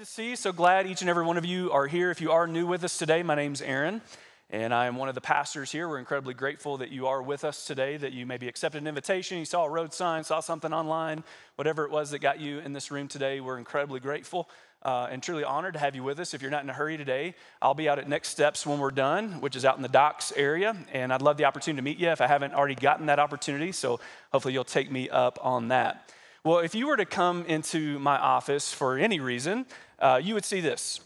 to 0.00 0.06
see. 0.06 0.34
So 0.34 0.50
glad 0.50 0.86
each 0.86 1.02
and 1.02 1.10
every 1.10 1.26
one 1.26 1.36
of 1.36 1.44
you 1.44 1.70
are 1.72 1.86
here. 1.86 2.10
If 2.10 2.22
you 2.22 2.32
are 2.32 2.46
new 2.46 2.66
with 2.66 2.84
us 2.84 2.96
today, 2.96 3.22
my 3.22 3.34
name's 3.34 3.60
Aaron, 3.60 4.00
and 4.48 4.72
I 4.72 4.86
am 4.86 4.96
one 4.96 5.10
of 5.10 5.14
the 5.14 5.20
pastors 5.20 5.70
here. 5.70 5.86
We're 5.86 5.98
incredibly 5.98 6.32
grateful 6.32 6.78
that 6.78 6.88
you 6.88 7.06
are 7.08 7.20
with 7.20 7.44
us 7.44 7.66
today, 7.66 7.98
that 7.98 8.14
you 8.14 8.24
maybe 8.24 8.48
accepted 8.48 8.80
an 8.80 8.88
invitation, 8.88 9.36
you 9.36 9.44
saw 9.44 9.66
a 9.66 9.68
road 9.68 9.92
sign, 9.92 10.24
saw 10.24 10.40
something 10.40 10.72
online, 10.72 11.22
whatever 11.56 11.84
it 11.84 11.90
was 11.90 12.12
that 12.12 12.20
got 12.20 12.40
you 12.40 12.60
in 12.60 12.72
this 12.72 12.90
room 12.90 13.08
today. 13.08 13.40
We're 13.40 13.58
incredibly 13.58 14.00
grateful. 14.00 14.48
Uh, 14.82 15.08
and 15.10 15.22
truly 15.22 15.44
honored 15.44 15.74
to 15.74 15.78
have 15.78 15.94
you 15.94 16.02
with 16.02 16.18
us. 16.18 16.32
If 16.32 16.40
you're 16.40 16.50
not 16.50 16.64
in 16.64 16.70
a 16.70 16.72
hurry 16.72 16.96
today, 16.96 17.34
I'll 17.60 17.74
be 17.74 17.86
out 17.86 17.98
at 17.98 18.08
Next 18.08 18.28
Steps 18.28 18.64
when 18.64 18.78
we're 18.78 18.90
done, 18.90 19.42
which 19.42 19.54
is 19.54 19.66
out 19.66 19.76
in 19.76 19.82
the 19.82 19.88
docks 19.88 20.32
area. 20.34 20.74
And 20.94 21.12
I'd 21.12 21.20
love 21.20 21.36
the 21.36 21.44
opportunity 21.44 21.76
to 21.76 21.82
meet 21.82 21.98
you 21.98 22.08
if 22.08 22.22
I 22.22 22.26
haven't 22.26 22.54
already 22.54 22.76
gotten 22.76 23.04
that 23.04 23.18
opportunity. 23.18 23.72
So 23.72 24.00
hopefully 24.32 24.54
you'll 24.54 24.64
take 24.64 24.90
me 24.90 25.10
up 25.10 25.38
on 25.42 25.68
that. 25.68 26.10
Well, 26.42 26.60
if 26.60 26.74
you 26.74 26.86
were 26.86 26.96
to 26.96 27.04
come 27.04 27.44
into 27.44 27.98
my 27.98 28.16
office 28.16 28.72
for 28.72 28.96
any 28.96 29.20
reason, 29.20 29.66
uh, 29.98 30.18
you 30.22 30.32
would 30.32 30.46
see 30.46 30.60
this. 30.60 31.00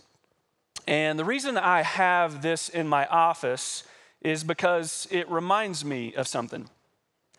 And 0.86 1.18
the 1.18 1.24
reason 1.24 1.58
I 1.58 1.82
have 1.82 2.40
this 2.40 2.68
in 2.68 2.86
my 2.86 3.06
office 3.06 3.82
is 4.20 4.44
because 4.44 5.08
it 5.10 5.28
reminds 5.28 5.84
me 5.84 6.14
of 6.14 6.28
something. 6.28 6.70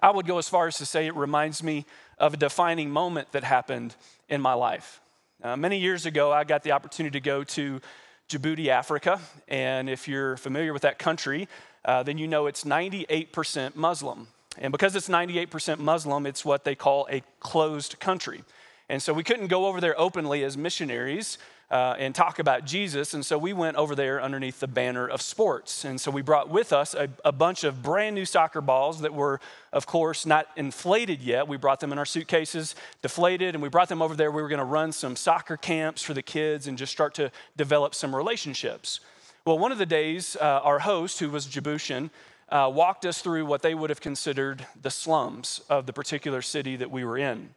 I 0.02 0.12
would 0.12 0.27
go 0.27 0.38
as 0.38 0.49
far 0.49 0.68
as 0.68 0.77
to 0.80 0.85
say 0.85 1.08
it 1.08 1.16
reminds 1.16 1.63
me 1.63 1.85
of 2.18 2.34
a 2.34 2.38
defining 2.38 2.91
moment 2.91 3.31
that 3.31 3.45
happened 3.45 3.96
in 4.27 4.41
my 4.41 4.54
life. 4.54 4.99
Uh, 5.41 5.55
many 5.55 5.80
years 5.80 6.05
ago, 6.05 6.34
I 6.34 6.43
got 6.43 6.63
the 6.63 6.73
opportunity 6.73 7.18
to 7.18 7.23
go 7.23 7.46
to 7.46 7.80
Djibouti, 8.27 8.68
Africa. 8.68 9.21
And 9.48 9.90
if 9.90 10.05
you're 10.09 10.35
familiar 10.35 10.73
with 10.73 10.82
that 10.82 10.99
country, 10.99 11.48
uh, 11.85 12.04
then 12.04 12.18
you 12.18 12.27
know 12.27 12.48
it's 12.48 12.66
98% 12.66 13.77
Muslim. 13.77 14.27
And 14.58 14.72
because 14.72 14.95
it's 14.95 15.09
98% 15.09 15.80
Muslim, 15.80 16.26
it's 16.26 16.45
what 16.45 16.63
they 16.63 16.76
call 16.76 17.08
a 17.12 17.22
closed 17.40 18.00
country. 18.00 18.44
And 18.90 19.02
so 19.02 19.13
we 19.13 19.23
couldn't 19.23 19.48
go 19.48 19.66
over 19.66 19.82
there 19.82 20.00
openly 20.00 20.44
as 20.44 20.58
missionaries 20.58 21.38
uh, 21.72 21.96
and 21.98 22.13
talk 22.13 22.38
about 22.38 22.66
Jesus. 22.66 23.13
And 23.16 23.26
so 23.26 23.38
we 23.38 23.52
went 23.52 23.77
over 23.77 23.96
there 23.96 24.22
underneath 24.22 24.60
the 24.60 24.68
banner 24.68 25.08
of 25.08 25.22
sports. 25.22 25.84
And 25.84 25.99
so 25.99 26.12
we 26.12 26.21
brought 26.21 26.49
with 26.49 26.71
us 26.71 26.94
a, 26.94 27.10
a, 27.24 27.32
bunch 27.32 27.63
of 27.63 27.82
brand 27.82 28.13
new 28.13 28.26
soccer 28.26 28.62
balls 28.62 29.02
that 29.02 29.13
were, 29.13 29.40
of 29.74 29.88
course, 29.88 30.26
not 30.27 30.48
inflated 30.55 31.22
yet. 31.22 31.48
We 31.48 31.57
brought 31.57 31.79
them 31.79 31.91
in 31.91 31.98
our 31.98 32.05
suitcases, 32.05 32.76
deflated, 33.01 33.55
and 33.55 33.63
we 33.63 33.70
brought 33.70 33.90
them 33.90 34.01
over 34.01 34.16
there. 34.16 34.29
We 34.29 34.44
were 34.44 34.48
going 34.49 34.60
to 34.60 34.66
run 34.66 34.91
some 34.91 35.16
soccer 35.16 35.57
camps 35.57 36.04
for 36.04 36.13
the 36.13 36.22
kids 36.22 36.68
and 36.68 36.77
just 36.77 36.91
start 36.91 37.16
to 37.16 37.32
develop 37.57 37.96
some 37.96 38.16
relationships. 38.16 38.99
Well, 39.44 39.57
one 39.57 39.72
of 39.72 39.77
the 39.79 39.85
days, 39.85 40.38
uh, 40.40 40.62
our 40.63 40.79
host, 40.79 41.20
who 41.20 41.29
was 41.29 41.48
Djiboutian, 41.48 42.10
uh, 42.49 42.71
walked 42.74 43.05
us 43.05 43.21
through 43.21 43.46
what 43.46 43.62
they 43.62 43.74
would 43.74 43.90
have 43.90 44.01
considered 44.01 44.65
the 44.82 44.91
slums 44.91 45.62
of 45.70 45.85
the 45.85 45.93
particular 45.93 46.41
city 46.41 46.76
that 46.76 46.91
we 46.91 47.04
were 47.04 47.18
in. 47.18 47.49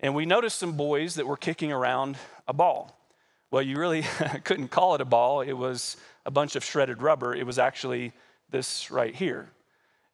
And 0.00 0.14
we 0.14 0.24
noticed 0.24 0.58
some 0.58 0.72
boys 0.72 1.16
that 1.16 1.26
were 1.26 1.36
kicking 1.36 1.72
around 1.72 2.16
a 2.48 2.52
ball. 2.52 2.96
Well, 3.50 3.62
you 3.62 3.78
really 3.78 4.02
couldn't 4.44 4.68
call 4.68 4.94
it 4.94 5.00
a 5.00 5.04
ball. 5.04 5.42
It 5.42 5.52
was 5.52 5.96
a 6.24 6.30
bunch 6.30 6.56
of 6.56 6.64
shredded 6.64 7.02
rubber. 7.02 7.34
It 7.34 7.44
was 7.44 7.58
actually 7.58 8.12
this 8.50 8.90
right 8.90 9.14
here. 9.14 9.48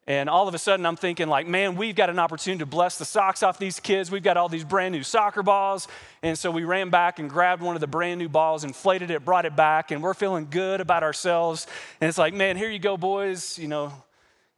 And 0.09 0.29
all 0.29 0.47
of 0.47 0.55
a 0.55 0.57
sudden, 0.57 0.85
I'm 0.85 0.95
thinking, 0.95 1.27
like, 1.27 1.47
man, 1.47 1.75
we've 1.75 1.95
got 1.95 2.09
an 2.09 2.17
opportunity 2.17 2.59
to 2.59 2.65
bless 2.65 2.97
the 2.97 3.03
socks 3.03 3.43
off 3.43 3.59
these 3.59 3.81
kids. 3.81 4.09
We've 4.09 4.23
got 4.23 4.37
all 4.37 4.47
these 4.47 4.63
brand 4.63 4.93
new 4.93 5.03
soccer 5.03 5.43
balls. 5.43 5.89
And 6.23 6.39
so 6.39 6.49
we 6.49 6.63
ran 6.63 6.89
back 6.89 7.19
and 7.19 7.29
grabbed 7.29 7.61
one 7.61 7.75
of 7.75 7.81
the 7.81 7.87
brand 7.87 8.17
new 8.17 8.29
balls, 8.29 8.63
inflated 8.63 9.11
it, 9.11 9.25
brought 9.25 9.45
it 9.45 9.57
back, 9.57 9.91
and 9.91 10.01
we're 10.01 10.13
feeling 10.13 10.47
good 10.49 10.79
about 10.79 11.03
ourselves. 11.03 11.67
And 11.99 12.07
it's 12.07 12.17
like, 12.17 12.33
man, 12.33 12.55
here 12.55 12.69
you 12.69 12.79
go, 12.79 12.95
boys. 12.95 13.59
You 13.59 13.67
know, 13.67 13.91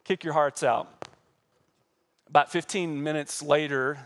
kick 0.04 0.24
your 0.24 0.32
hearts 0.32 0.62
out. 0.62 0.88
About 2.28 2.50
15 2.52 3.02
minutes 3.02 3.42
later, 3.42 3.98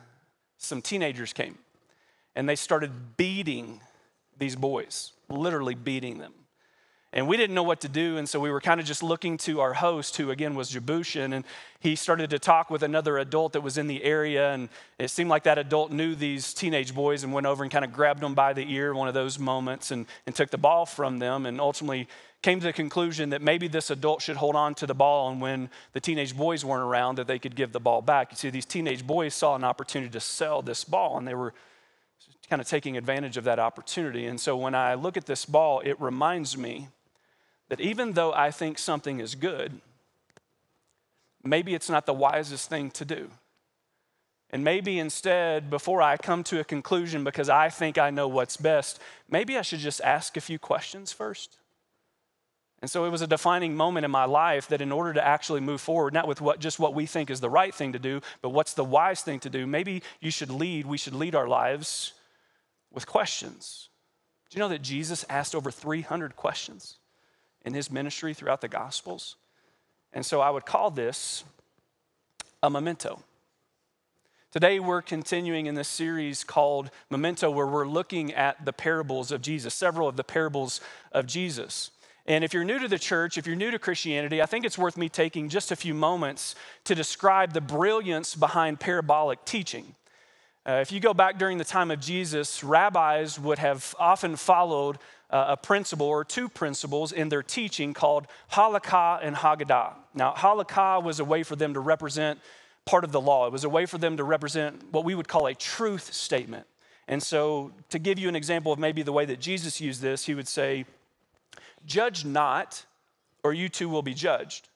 some 0.57 0.81
teenagers 0.81 1.33
came 1.33 1.59
and 2.35 2.49
they 2.49 2.57
started 2.57 3.17
beating 3.17 3.81
these 4.39 4.57
boys, 4.57 5.13
literally 5.29 5.75
beating 5.75 6.19
them. 6.19 6.33
And 7.15 7.29
we 7.29 7.37
didn't 7.37 7.55
know 7.55 7.63
what 7.63 7.81
to 7.83 7.89
do, 7.89 8.17
and 8.17 8.29
so 8.29 8.41
we 8.41 8.51
were 8.51 8.61
kind 8.61 8.81
of 8.81 8.87
just 8.87 9.01
looking 9.01 9.37
to 9.39 9.61
our 9.61 9.75
host, 9.75 10.17
who 10.17 10.33
again 10.33 10.57
was 10.57 10.73
Djiboutian, 10.73 11.33
and 11.33 11.45
he 11.79 11.95
started 11.95 12.29
to 12.31 12.41
talk 12.41 12.71
with 12.71 12.83
another 12.83 13.19
adult 13.19 13.53
that 13.53 13.61
was 13.61 13.79
in 13.79 13.87
the 13.87 14.03
area, 14.03 14.51
and 14.51 14.69
it 14.99 15.11
seemed 15.11 15.31
like 15.31 15.45
that 15.45 15.57
adult 15.57 15.93
knew 15.93 16.17
these 16.17 16.53
teenage 16.53 16.93
boys 16.93 17.23
and 17.23 17.33
went 17.33 17.47
over 17.47 17.63
and 17.63 17.71
kind 17.71 17.85
of 17.85 17.93
grabbed 17.93 18.21
them 18.21 18.35
by 18.35 18.53
the 18.53 18.69
ear, 18.69 18.93
one 18.93 19.07
of 19.07 19.15
those 19.15 19.39
moments, 19.39 19.93
and, 19.93 20.07
and 20.27 20.35
took 20.35 20.51
the 20.51 20.59
ball 20.59 20.87
from 20.87 21.21
them, 21.21 21.47
and 21.47 21.61
ultimately 21.61 22.09
came 22.43 22.59
to 22.59 22.67
the 22.67 22.73
conclusion 22.73 23.31
that 23.31 23.41
maybe 23.41 23.69
this 23.69 23.91
adult 23.91 24.21
should 24.21 24.37
hold 24.37 24.57
on 24.57 24.75
to 24.75 24.85
the 24.85 24.93
ball, 24.95 25.31
and 25.31 25.41
when 25.41 25.71
the 25.93 26.01
teenage 26.01 26.37
boys 26.37 26.65
weren't 26.65 26.83
around, 26.83 27.17
that 27.17 27.29
they 27.29 27.39
could 27.39 27.55
give 27.55 27.71
the 27.71 27.79
ball 27.79 28.03
back. 28.03 28.33
You 28.33 28.37
see, 28.37 28.51
these 28.51 28.67
teenage 28.67 29.07
boys 29.07 29.35
saw 29.35 29.55
an 29.55 29.63
opportunity 29.63 30.11
to 30.11 30.21
sell 30.21 30.63
this 30.63 30.83
ball, 30.83 31.17
and 31.17 31.29
they 31.29 31.35
were 31.35 31.55
kind 32.51 32.61
of 32.61 32.67
taking 32.67 32.97
advantage 32.97 33.37
of 33.37 33.45
that 33.45 33.61
opportunity. 33.61 34.27
And 34.27 34.41
so 34.41 34.57
when 34.57 34.75
I 34.75 34.95
look 34.95 35.17
at 35.17 35.27
this 35.27 35.45
ball, 35.45 35.81
it 35.81 35.99
reminds 36.01 36.59
me 36.59 36.89
that 37.69 37.81
even 37.81 38.13
though 38.13 38.33
I 38.33 38.51
think 38.51 38.79
something 38.79 39.21
is 39.21 39.35
good, 39.35 39.81
maybe 41.43 41.75
it's 41.75 41.91
not 41.91 42.07
the 42.07 42.13
wisest 42.13 42.69
thing 42.69 42.91
to 42.93 43.05
do. 43.05 43.31
And 44.51 44.63
maybe 44.63 44.99
instead, 44.99 45.69
before 45.69 46.01
I 46.01 46.17
come 46.17 46.45
to 46.45 46.61
a 46.61 46.65
conclusion 46.65 47.25
because 47.25 47.49
I 47.49 47.71
think 47.71 47.99
I 47.99 48.11
know 48.11 48.29
what's 48.29 48.57
best, 48.57 49.01
maybe 49.29 49.59
I 49.59 49.63
should 49.63 49.81
just 49.81 50.01
ask 50.03 50.37
a 50.37 50.41
few 50.41 50.59
questions 50.59 51.13
first. 51.13 51.57
And 52.81 52.91
so 52.91 53.07
it 53.07 53.11
was 53.11 53.23
a 53.23 53.27
defining 53.27 53.75
moment 53.75 54.05
in 54.05 54.11
my 54.11 54.27
life 54.27 54.69
that 54.69 54.83
in 54.83 54.93
order 54.93 55.15
to 55.15 55.27
actually 55.27 55.61
move 55.61 55.81
forward, 55.81 56.13
not 56.13 56.29
with 56.29 56.41
what, 56.41 56.61
just 56.61 56.79
what 56.79 56.95
we 56.95 57.07
think 57.07 57.31
is 57.31 57.41
the 57.41 57.51
right 57.51 57.75
thing 57.75 57.95
to 57.95 57.99
do, 57.99 58.21
but 58.43 58.51
what's 58.51 58.75
the 58.75 58.85
wise 58.85 59.23
thing 59.23 59.41
to 59.41 59.51
do, 59.51 59.67
maybe 59.67 60.03
you 60.21 60.31
should 60.31 60.51
lead, 60.51 60.87
we 60.87 60.99
should 60.99 61.15
lead 61.15 61.35
our 61.35 61.49
lives 61.49 62.13
with 62.93 63.07
questions. 63.07 63.89
Do 64.51 64.57
you 64.57 64.61
know 64.61 64.69
that 64.69 64.83
Jesus 64.83 65.25
asked 65.29 65.55
over 65.55 65.71
300 65.71 66.37
questions 66.37 66.99
in 67.65 67.75
his 67.75 67.91
ministry 67.91 68.35
throughout 68.35 68.61
the 68.61 68.69
Gospels? 68.69 69.37
And 70.13 70.25
so 70.25 70.41
I 70.41 70.51
would 70.51 70.67
call 70.67 70.91
this 70.91 71.45
a 72.63 72.71
memento. 72.71 73.23
Today, 74.53 74.79
we're 74.79 75.03
continuing 75.03 75.67
in 75.67 75.75
this 75.75 75.89
series 75.89 76.45
called 76.45 76.91
Memento, 77.11 77.51
where 77.51 77.67
we're 77.67 77.89
looking 77.89 78.33
at 78.33 78.65
the 78.65 78.73
parables 78.73 79.33
of 79.33 79.43
Jesus, 79.43 79.75
several 79.75 80.07
of 80.09 80.15
the 80.15 80.23
parables 80.23 80.81
of 81.11 81.27
Jesus. 81.27 81.91
And 82.27 82.45
if 82.45 82.55
you're 82.55 82.63
new 82.63 82.79
to 82.79 82.87
the 82.87 82.99
church, 82.99 83.37
if 83.37 83.49
you're 83.49 83.57
new 83.57 83.73
to 83.73 83.79
Christianity, 83.81 84.41
I 84.41 84.47
think 84.47 84.65
it's 84.65 84.79
worth 84.79 84.97
me 84.97 85.09
taking 85.09 85.49
just 85.49 85.73
a 85.73 85.77
few 85.77 85.93
moments 85.93 86.55
to 86.85 86.95
describe 86.95 87.53
the 87.53 87.61
brilliance 87.61 88.37
behind 88.37 88.79
parabolic 88.79 89.45
teaching. 89.45 89.97
Uh, 90.67 90.75
if 90.81 90.91
you 90.91 91.01
go 91.01 91.13
back 91.13 91.37
during 91.37 91.59
the 91.59 91.65
time 91.65 91.91
of 91.91 92.01
Jesus, 92.01 92.65
rabbis 92.65 93.39
would 93.39 93.59
have 93.59 93.95
often 93.99 94.37
followed 94.37 94.99
Uh, 95.35 95.47
a 95.49 95.57
principle 95.57 96.07
or 96.07 96.25
two 96.25 96.49
principles 96.49 97.11
in 97.11 97.29
their 97.29 97.43
teaching 97.43 97.93
called 97.93 98.29
halakha 98.53 99.19
and 99.21 99.35
haggadah. 99.35 99.93
Now, 100.15 100.33
halakha 100.33 101.03
was 101.03 101.19
a 101.19 101.25
way 101.25 101.43
for 101.43 101.57
them 101.57 101.75
to 101.75 101.81
represent 101.81 102.39
part 102.85 103.03
of 103.03 103.11
the 103.11 103.21
law, 103.21 103.45
it 103.49 103.51
was 103.51 103.65
a 103.65 103.69
way 103.69 103.85
for 103.85 103.99
them 103.99 104.17
to 104.17 104.23
represent 104.23 104.93
what 104.93 105.05
we 105.05 105.13
would 105.13 105.27
call 105.27 105.49
a 105.49 105.55
truth 105.55 106.13
statement. 106.13 106.69
And 107.09 107.21
so, 107.21 107.73
to 107.89 107.99
give 107.99 108.17
you 108.17 108.29
an 108.29 108.37
example 108.37 108.73
of 108.73 108.79
maybe 108.79 109.03
the 109.03 109.13
way 109.13 109.25
that 109.25 109.41
Jesus 109.41 109.81
used 109.81 110.01
this, 110.01 110.25
he 110.25 110.37
would 110.37 110.47
say, 110.47 110.85
Judge 111.85 112.25
not, 112.25 112.87
or 113.43 113.53
you 113.53 113.69
too 113.69 113.89
will 113.89 114.03
be 114.03 114.15
judged. 114.15 114.69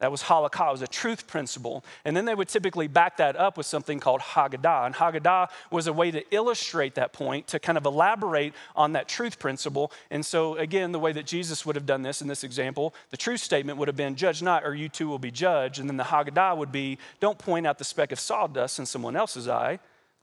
That 0.00 0.12
was 0.12 0.22
halakha, 0.22 0.68
it 0.68 0.72
was 0.72 0.82
a 0.82 0.86
truth 0.86 1.26
principle. 1.26 1.84
And 2.04 2.16
then 2.16 2.24
they 2.24 2.34
would 2.34 2.48
typically 2.48 2.86
back 2.86 3.16
that 3.16 3.34
up 3.34 3.56
with 3.56 3.66
something 3.66 3.98
called 3.98 4.20
Haggadah. 4.20 4.86
And 4.86 4.94
Haggadah 4.94 5.48
was 5.72 5.88
a 5.88 5.92
way 5.92 6.12
to 6.12 6.22
illustrate 6.32 6.94
that 6.94 7.12
point, 7.12 7.48
to 7.48 7.58
kind 7.58 7.76
of 7.76 7.84
elaborate 7.84 8.54
on 8.76 8.92
that 8.92 9.08
truth 9.08 9.40
principle. 9.40 9.90
And 10.10 10.24
so, 10.24 10.54
again, 10.54 10.92
the 10.92 11.00
way 11.00 11.12
that 11.12 11.26
Jesus 11.26 11.66
would 11.66 11.74
have 11.74 11.86
done 11.86 12.02
this 12.02 12.22
in 12.22 12.28
this 12.28 12.44
example, 12.44 12.94
the 13.10 13.16
truth 13.16 13.40
statement 13.40 13.78
would 13.78 13.88
have 13.88 13.96
been, 13.96 14.14
Judge 14.14 14.40
not, 14.40 14.64
or 14.64 14.72
you 14.72 14.88
too 14.88 15.08
will 15.08 15.18
be 15.18 15.32
judged. 15.32 15.80
And 15.80 15.90
then 15.90 15.96
the 15.96 16.04
Haggadah 16.04 16.56
would 16.56 16.70
be, 16.70 16.98
Don't 17.18 17.38
point 17.38 17.66
out 17.66 17.78
the 17.78 17.84
speck 17.84 18.12
of 18.12 18.20
sawdust 18.20 18.78
in 18.78 18.86
someone 18.86 19.16
else's 19.16 19.48
eye 19.48 19.80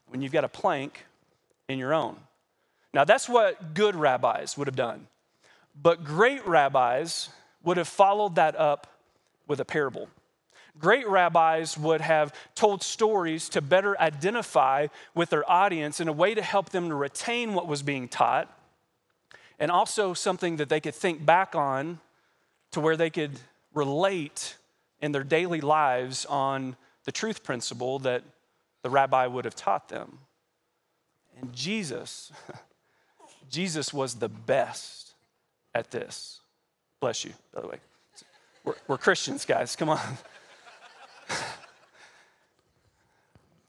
when 0.08 0.22
you've 0.22 0.32
got 0.32 0.46
a 0.46 0.50
plank 0.50 1.06
in 1.68 1.80
your 1.80 1.94
own. 1.94 2.16
Now, 2.94 3.04
that's 3.04 3.28
what 3.28 3.74
good 3.74 3.96
rabbis 3.98 4.58
would 4.58 4.68
have 4.68 4.76
done. 4.78 5.08
But 5.76 6.06
great 6.06 6.48
rabbis 6.48 7.28
would 7.66 7.76
have 7.76 7.90
followed 7.90 8.36
that 8.36 8.56
up 8.56 8.88
with 9.48 9.60
a 9.60 9.66
parable. 9.66 10.10
Great 10.78 11.08
rabbis 11.08 11.78
would 11.78 12.02
have 12.02 12.34
told 12.54 12.84
stories 12.84 13.48
to 13.50 13.62
better 13.62 14.00
identify 14.00 14.88
with 15.14 15.30
their 15.30 15.50
audience 15.50 16.00
in 16.00 16.08
a 16.08 16.14
way 16.14 16.34
to 16.34 16.42
help 16.42 16.70
them 16.70 16.90
to 16.90 16.96
retain 16.96 17.54
what 17.54 17.68
was 17.68 17.82
being 17.82 18.08
taught, 18.08 18.52
and 19.58 19.72
also 19.72 20.14
something 20.14 20.58
that 20.58 20.68
they 20.68 20.82
could 20.82 20.96
think 20.96 21.26
back 21.26 21.56
on 21.56 22.00
to 22.72 22.82
where 22.82 22.98
they 22.98 23.10
could 23.10 23.32
relate 23.74 24.58
in 25.00 25.14
their 25.14 25.24
daily 25.24 25.62
lives 25.62 26.26
on 26.26 26.76
the 27.06 27.12
truth 27.12 27.44
principle 27.44 28.00
that 28.00 28.24
the 28.82 28.90
rabbi 28.90 29.28
would 29.28 29.46
have 29.46 29.56
taught 29.56 29.88
them. 29.88 30.20
And 31.40 31.54
Jesus, 31.54 32.34
Jesus 33.50 33.94
was 33.94 34.16
the 34.16 34.30
best 34.30 35.14
at 35.74 35.92
this. 35.92 36.42
Bless 37.00 37.24
you, 37.24 37.34
by 37.54 37.62
the 37.62 37.68
way. 37.68 37.78
We're, 38.66 38.74
we're 38.88 38.98
Christians, 38.98 39.46
guys. 39.46 39.76
Come 39.76 39.90
on. 39.90 40.00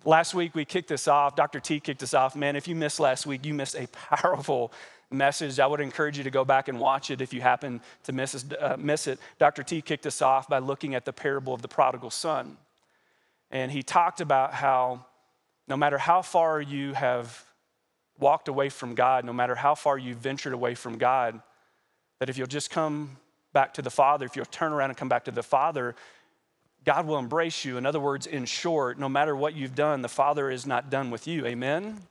last 0.06 0.34
week 0.34 0.54
we 0.54 0.64
kicked 0.64 0.88
this 0.88 1.06
off. 1.06 1.37
Dr. 1.37 1.60
T 1.60 1.81
kicked 1.81 2.02
us 2.02 2.14
off. 2.14 2.34
Man, 2.34 2.56
if 2.56 2.66
you 2.66 2.75
missed 2.75 2.98
last 2.98 3.26
week, 3.26 3.44
you 3.44 3.52
missed 3.52 3.75
a 3.75 3.87
powerful 3.93 4.72
message, 5.10 5.60
I 5.60 5.66
would 5.66 5.81
encourage 5.81 6.19
you 6.19 6.25
to 6.25 6.31
go 6.31 6.44
back 6.44 6.69
and 6.69 6.81
watch 6.81 7.10
it 7.10 7.20
if 7.20 7.32
you 7.32 7.40
happen 7.40 7.81
to 8.04 8.12
miss, 8.12 8.44
uh, 8.58 8.76
miss 8.78 9.06
it. 9.06 9.20
Dr. 9.38 9.62
T 9.62 9.82
kicked 9.82 10.06
us 10.06 10.20
off 10.22 10.48
by 10.48 10.58
looking 10.58 10.94
at 10.94 11.04
the 11.04 11.12
parable 11.12 11.54
of 11.54 11.62
the 11.62 11.69
prodigal 11.69 12.10
son. 12.10 12.56
And 13.50 13.70
he 13.70 13.82
talked 13.82 14.20
about 14.20 14.54
how 14.54 15.06
no 15.69 15.76
matter 15.76 15.98
how 15.98 16.22
far 16.22 16.60
you 16.60 16.94
have 16.94 17.44
walked 18.19 18.48
away 18.48 18.69
from 18.70 18.94
God, 18.94 19.25
no 19.25 19.32
matter 19.32 19.54
how 19.54 19.75
far 19.75 19.98
you've 19.98 20.19
ventured 20.19 20.54
away 20.54 20.75
from 20.75 20.98
God, 20.98 21.40
that 22.19 22.31
if 22.31 22.38
you'll 22.38 22.46
just 22.46 22.70
come 22.70 23.19
back 23.56 23.73
to 23.73 23.81
the 23.81 23.88
Father, 23.91 24.26
if 24.26 24.37
you'll 24.37 24.44
turn 24.44 24.70
around 24.70 24.91
and 24.91 24.99
come 24.99 25.08
back 25.08 25.25
to 25.25 25.31
the 25.31 25.43
Father, 25.43 25.94
God 26.85 27.06
will 27.06 27.17
embrace 27.17 27.64
you. 27.64 27.79
In 27.79 27.87
other 27.87 27.99
words, 27.99 28.26
in 28.26 28.44
short, 28.44 28.99
no 28.99 29.08
matter 29.08 29.35
what 29.35 29.55
you've 29.56 29.75
done, 29.75 30.03
the 30.03 30.11
Father 30.11 30.50
is 30.50 30.67
not 30.67 30.91
done 30.91 31.11
with 31.11 31.26
you. 31.26 31.47
Amen? 31.47 32.03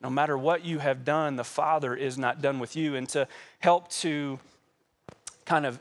No 0.00 0.08
matter 0.08 0.38
what 0.38 0.64
you 0.64 0.78
have 0.78 1.04
done, 1.04 1.36
the 1.36 1.44
Father 1.44 1.94
is 1.94 2.16
not 2.16 2.40
done 2.40 2.58
with 2.58 2.76
you. 2.76 2.94
And 2.94 3.06
to 3.10 3.28
help 3.58 3.90
to 3.90 4.38
kind 5.44 5.66
of 5.66 5.78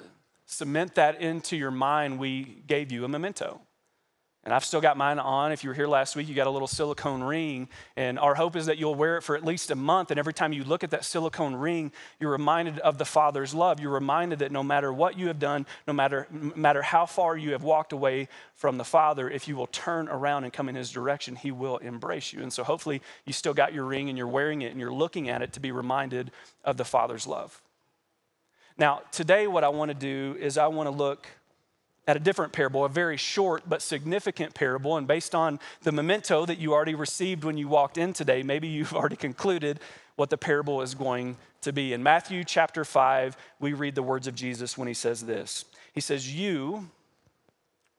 cement 0.47 0.95
that 0.95 1.21
into 1.21 1.55
your 1.55 1.71
mind, 1.71 2.19
we 2.19 2.61
gave 2.67 2.91
you 2.91 3.05
a 3.05 3.07
memento. 3.07 3.61
And 4.45 4.53
I've 4.53 4.63
still 4.63 4.79
got 4.79 4.95
mine 4.95 5.17
on. 5.17 5.51
If 5.51 5.63
you 5.63 5.71
were 5.71 5.73
here 5.73 5.87
last 5.87 6.15
week, 6.15 6.27
you 6.27 6.35
got 6.35 6.45
a 6.45 6.51
little 6.51 6.67
silicone 6.67 7.23
ring. 7.23 7.67
And 7.97 8.19
our 8.19 8.35
hope 8.35 8.55
is 8.55 8.67
that 8.67 8.77
you'll 8.77 8.93
wear 8.93 9.17
it 9.17 9.23
for 9.23 9.35
at 9.35 9.43
least 9.43 9.71
a 9.71 9.75
month. 9.75 10.11
And 10.11 10.19
every 10.19 10.33
time 10.33 10.53
you 10.53 10.63
look 10.63 10.83
at 10.83 10.91
that 10.91 11.03
silicone 11.03 11.55
ring, 11.55 11.91
you're 12.19 12.31
reminded 12.31 12.77
of 12.79 12.99
the 12.99 13.05
Father's 13.05 13.55
love. 13.55 13.79
You're 13.79 13.91
reminded 13.91 14.39
that 14.39 14.51
no 14.51 14.61
matter 14.61 14.93
what 14.93 15.17
you 15.17 15.27
have 15.27 15.39
done, 15.39 15.65
no 15.87 15.93
matter, 15.93 16.27
no 16.31 16.53
matter 16.55 16.83
how 16.83 17.07
far 17.07 17.35
you 17.35 17.53
have 17.53 17.63
walked 17.63 17.91
away 17.91 18.27
from 18.53 18.77
the 18.77 18.83
Father, 18.83 19.27
if 19.31 19.47
you 19.47 19.55
will 19.55 19.67
turn 19.67 20.07
around 20.09 20.43
and 20.43 20.53
come 20.53 20.69
in 20.69 20.75
His 20.75 20.91
direction, 20.91 21.35
He 21.35 21.49
will 21.49 21.77
embrace 21.77 22.31
you. 22.31 22.43
And 22.43 22.53
so 22.53 22.63
hopefully 22.63 23.01
you 23.25 23.33
still 23.33 23.55
got 23.55 23.73
your 23.73 23.85
ring 23.85 24.09
and 24.09 24.17
you're 24.17 24.27
wearing 24.27 24.61
it 24.61 24.71
and 24.71 24.79
you're 24.79 24.93
looking 24.93 25.27
at 25.27 25.41
it 25.41 25.53
to 25.53 25.59
be 25.59 25.71
reminded 25.71 26.29
of 26.63 26.77
the 26.77 26.85
Father's 26.85 27.25
love. 27.25 27.63
Now, 28.77 29.01
today, 29.11 29.47
what 29.47 29.63
I 29.63 29.69
want 29.69 29.89
to 29.89 29.95
do 29.95 30.37
is 30.39 30.57
I 30.57 30.67
want 30.67 30.85
to 30.85 30.91
look 30.91 31.25
at 32.07 32.15
a 32.15 32.19
different 32.19 32.53
parable, 32.53 32.85
a 32.85 32.89
very 32.89 33.17
short 33.17 33.63
but 33.67 33.81
significant 33.81 34.53
parable. 34.53 34.97
And 34.97 35.07
based 35.07 35.33
on 35.33 35.59
the 35.81 35.91
memento 35.91 36.45
that 36.45 36.59
you 36.59 36.73
already 36.73 36.95
received 36.95 37.43
when 37.43 37.57
you 37.57 37.67
walked 37.67 37.97
in 37.97 38.13
today, 38.13 38.43
maybe 38.43 38.67
you've 38.67 38.93
already 38.95 39.15
concluded 39.15 39.79
what 40.15 40.29
the 40.29 40.37
parable 40.37 40.81
is 40.81 40.95
going 40.95 41.37
to 41.61 41.73
be. 41.73 41.93
In 41.93 42.03
Matthew 42.03 42.43
chapter 42.43 42.85
5, 42.85 43.35
we 43.59 43.73
read 43.73 43.95
the 43.95 44.03
words 44.03 44.27
of 44.27 44.35
Jesus 44.35 44.77
when 44.77 44.87
he 44.87 44.93
says 44.93 45.21
this 45.21 45.65
He 45.93 46.01
says, 46.01 46.33
You 46.33 46.89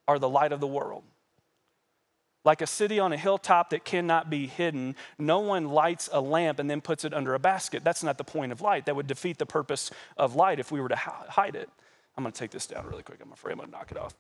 are 0.08 0.18
the 0.18 0.28
light 0.28 0.52
of 0.52 0.60
the 0.60 0.66
world. 0.66 1.02
Like 2.44 2.62
a 2.62 2.66
city 2.66 3.00
on 3.00 3.12
a 3.12 3.16
hilltop 3.16 3.70
that 3.70 3.84
cannot 3.84 4.30
be 4.30 4.46
hidden, 4.46 4.94
no 5.18 5.40
one 5.40 5.68
lights 5.68 6.08
a 6.12 6.20
lamp 6.20 6.60
and 6.60 6.70
then 6.70 6.80
puts 6.80 7.04
it 7.04 7.12
under 7.12 7.34
a 7.34 7.40
basket. 7.40 7.82
That's 7.82 8.04
not 8.04 8.18
the 8.18 8.24
point 8.24 8.52
of 8.52 8.60
light. 8.60 8.86
That 8.86 8.94
would 8.94 9.08
defeat 9.08 9.38
the 9.38 9.46
purpose 9.46 9.90
of 10.16 10.36
light 10.36 10.60
if 10.60 10.70
we 10.70 10.80
were 10.80 10.88
to 10.88 10.94
hide 10.94 11.56
it. 11.56 11.68
I'm 12.16 12.24
going 12.24 12.32
to 12.32 12.38
take 12.38 12.50
this 12.50 12.66
down 12.66 12.86
really 12.86 13.02
quick. 13.02 13.18
I'm 13.22 13.32
afraid 13.32 13.52
I'm 13.52 13.58
going 13.58 13.70
to 13.70 13.76
knock 13.76 13.90
it 13.90 13.98
off. 13.98 14.14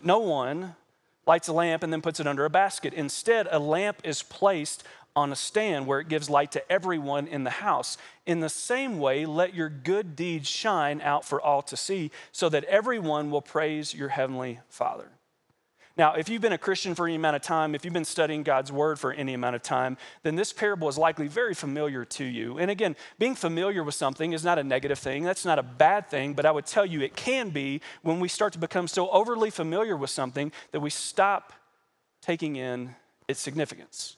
No 0.00 0.18
one 0.18 0.76
lights 1.26 1.48
a 1.48 1.52
lamp 1.52 1.82
and 1.82 1.92
then 1.92 2.02
puts 2.02 2.20
it 2.20 2.26
under 2.26 2.44
a 2.44 2.50
basket. 2.50 2.92
Instead, 2.92 3.48
a 3.50 3.58
lamp 3.58 3.98
is 4.04 4.22
placed 4.22 4.84
on 5.16 5.32
a 5.32 5.36
stand 5.36 5.86
where 5.86 6.00
it 6.00 6.08
gives 6.08 6.28
light 6.28 6.52
to 6.52 6.72
everyone 6.72 7.26
in 7.26 7.44
the 7.44 7.50
house. 7.50 7.96
In 8.26 8.40
the 8.40 8.48
same 8.48 8.98
way, 8.98 9.24
let 9.24 9.54
your 9.54 9.68
good 9.68 10.16
deeds 10.16 10.48
shine 10.48 11.00
out 11.00 11.24
for 11.24 11.40
all 11.40 11.62
to 11.62 11.76
see, 11.76 12.10
so 12.32 12.48
that 12.48 12.64
everyone 12.64 13.30
will 13.30 13.42
praise 13.42 13.94
your 13.94 14.08
heavenly 14.08 14.60
Father. 14.68 15.08
Now, 15.96 16.14
if 16.14 16.28
you've 16.28 16.42
been 16.42 16.52
a 16.52 16.58
Christian 16.58 16.96
for 16.96 17.06
any 17.06 17.14
amount 17.14 17.36
of 17.36 17.42
time, 17.42 17.74
if 17.74 17.84
you've 17.84 17.94
been 17.94 18.04
studying 18.04 18.42
God's 18.42 18.72
word 18.72 18.98
for 18.98 19.12
any 19.12 19.32
amount 19.32 19.54
of 19.54 19.62
time, 19.62 19.96
then 20.24 20.34
this 20.34 20.52
parable 20.52 20.88
is 20.88 20.98
likely 20.98 21.28
very 21.28 21.54
familiar 21.54 22.04
to 22.04 22.24
you. 22.24 22.58
And 22.58 22.68
again, 22.68 22.96
being 23.20 23.36
familiar 23.36 23.84
with 23.84 23.94
something 23.94 24.32
is 24.32 24.44
not 24.44 24.58
a 24.58 24.64
negative 24.64 24.98
thing, 24.98 25.22
that's 25.22 25.44
not 25.44 25.60
a 25.60 25.62
bad 25.62 26.08
thing, 26.08 26.34
but 26.34 26.46
I 26.46 26.50
would 26.50 26.66
tell 26.66 26.84
you 26.84 27.00
it 27.00 27.14
can 27.14 27.50
be 27.50 27.80
when 28.02 28.18
we 28.18 28.26
start 28.26 28.52
to 28.54 28.58
become 28.58 28.88
so 28.88 29.08
overly 29.10 29.50
familiar 29.50 29.96
with 29.96 30.10
something 30.10 30.50
that 30.72 30.80
we 30.80 30.90
stop 30.90 31.52
taking 32.20 32.56
in 32.56 32.96
its 33.28 33.38
significance. 33.38 34.16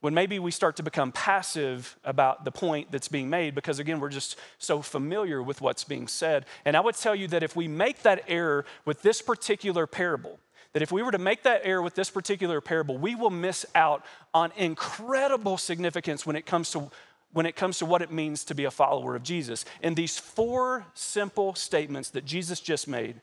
When 0.00 0.14
maybe 0.14 0.38
we 0.38 0.50
start 0.50 0.76
to 0.76 0.82
become 0.82 1.12
passive 1.12 1.98
about 2.04 2.46
the 2.46 2.50
point 2.50 2.90
that's 2.90 3.08
being 3.08 3.28
made 3.28 3.54
because, 3.54 3.78
again, 3.78 4.00
we're 4.00 4.08
just 4.08 4.38
so 4.56 4.80
familiar 4.80 5.42
with 5.42 5.60
what's 5.60 5.84
being 5.84 6.08
said. 6.08 6.46
And 6.64 6.74
I 6.74 6.80
would 6.80 6.94
tell 6.94 7.14
you 7.14 7.28
that 7.28 7.42
if 7.42 7.54
we 7.54 7.68
make 7.68 8.00
that 8.02 8.24
error 8.26 8.64
with 8.86 9.02
this 9.02 9.20
particular 9.20 9.86
parable, 9.86 10.38
that 10.72 10.82
if 10.82 10.92
we 10.92 11.02
were 11.02 11.12
to 11.12 11.18
make 11.18 11.42
that 11.42 11.62
error 11.64 11.82
with 11.82 11.94
this 11.94 12.10
particular 12.10 12.60
parable, 12.60 12.96
we 12.96 13.14
will 13.14 13.30
miss 13.30 13.66
out 13.74 14.04
on 14.32 14.52
incredible 14.56 15.58
significance 15.58 16.24
when 16.24 16.36
it 16.36 16.46
comes 16.46 16.70
to 16.72 16.90
when 17.32 17.46
it 17.46 17.54
comes 17.54 17.78
to 17.78 17.86
what 17.86 18.02
it 18.02 18.10
means 18.10 18.42
to 18.44 18.54
be 18.56 18.64
a 18.64 18.70
follower 18.70 19.14
of 19.14 19.22
Jesus. 19.22 19.64
In 19.82 19.94
these 19.94 20.18
four 20.18 20.84
simple 20.94 21.54
statements 21.54 22.10
that 22.10 22.24
Jesus 22.24 22.58
just 22.58 22.88
made, 22.88 23.20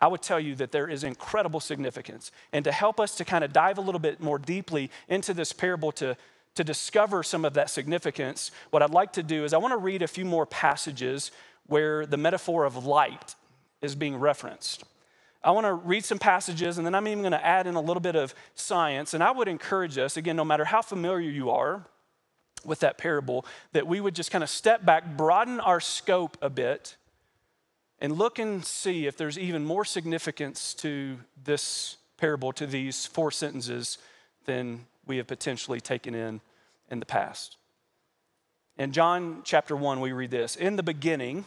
I 0.00 0.08
would 0.08 0.22
tell 0.22 0.40
you 0.40 0.54
that 0.56 0.72
there 0.72 0.88
is 0.88 1.04
incredible 1.04 1.60
significance. 1.60 2.32
And 2.52 2.64
to 2.64 2.72
help 2.72 2.98
us 2.98 3.14
to 3.16 3.24
kind 3.24 3.44
of 3.44 3.52
dive 3.52 3.78
a 3.78 3.80
little 3.80 4.00
bit 4.00 4.20
more 4.20 4.38
deeply 4.38 4.90
into 5.08 5.32
this 5.32 5.52
parable 5.52 5.92
to, 5.92 6.16
to 6.56 6.64
discover 6.64 7.22
some 7.22 7.44
of 7.44 7.54
that 7.54 7.70
significance, 7.70 8.50
what 8.70 8.82
I'd 8.82 8.90
like 8.90 9.12
to 9.12 9.22
do 9.22 9.44
is 9.44 9.54
I 9.54 9.58
want 9.58 9.72
to 9.72 9.78
read 9.78 10.02
a 10.02 10.08
few 10.08 10.24
more 10.24 10.44
passages 10.44 11.30
where 11.66 12.04
the 12.04 12.16
metaphor 12.16 12.64
of 12.64 12.84
light 12.84 13.36
is 13.80 13.94
being 13.94 14.16
referenced. 14.16 14.84
I 15.46 15.52
want 15.52 15.64
to 15.64 15.74
read 15.74 16.04
some 16.04 16.18
passages 16.18 16.76
and 16.76 16.84
then 16.84 16.92
I'm 16.92 17.06
even 17.06 17.20
going 17.20 17.30
to 17.30 17.46
add 17.46 17.68
in 17.68 17.76
a 17.76 17.80
little 17.80 18.00
bit 18.00 18.16
of 18.16 18.34
science. 18.56 19.14
And 19.14 19.22
I 19.22 19.30
would 19.30 19.46
encourage 19.46 19.96
us, 19.96 20.16
again, 20.16 20.34
no 20.34 20.44
matter 20.44 20.64
how 20.64 20.82
familiar 20.82 21.30
you 21.30 21.50
are 21.50 21.86
with 22.64 22.80
that 22.80 22.98
parable, 22.98 23.46
that 23.70 23.86
we 23.86 24.00
would 24.00 24.16
just 24.16 24.32
kind 24.32 24.42
of 24.42 24.50
step 24.50 24.84
back, 24.84 25.16
broaden 25.16 25.60
our 25.60 25.78
scope 25.78 26.36
a 26.42 26.50
bit, 26.50 26.96
and 28.00 28.18
look 28.18 28.40
and 28.40 28.64
see 28.64 29.06
if 29.06 29.16
there's 29.16 29.38
even 29.38 29.64
more 29.64 29.84
significance 29.84 30.74
to 30.74 31.18
this 31.44 31.96
parable, 32.16 32.52
to 32.52 32.66
these 32.66 33.06
four 33.06 33.30
sentences, 33.30 33.98
than 34.46 34.84
we 35.06 35.16
have 35.18 35.28
potentially 35.28 35.80
taken 35.80 36.12
in 36.12 36.40
in 36.90 36.98
the 36.98 37.06
past. 37.06 37.56
In 38.78 38.90
John 38.90 39.42
chapter 39.44 39.76
1, 39.76 40.00
we 40.00 40.10
read 40.10 40.32
this 40.32 40.56
In 40.56 40.74
the 40.74 40.82
beginning, 40.82 41.44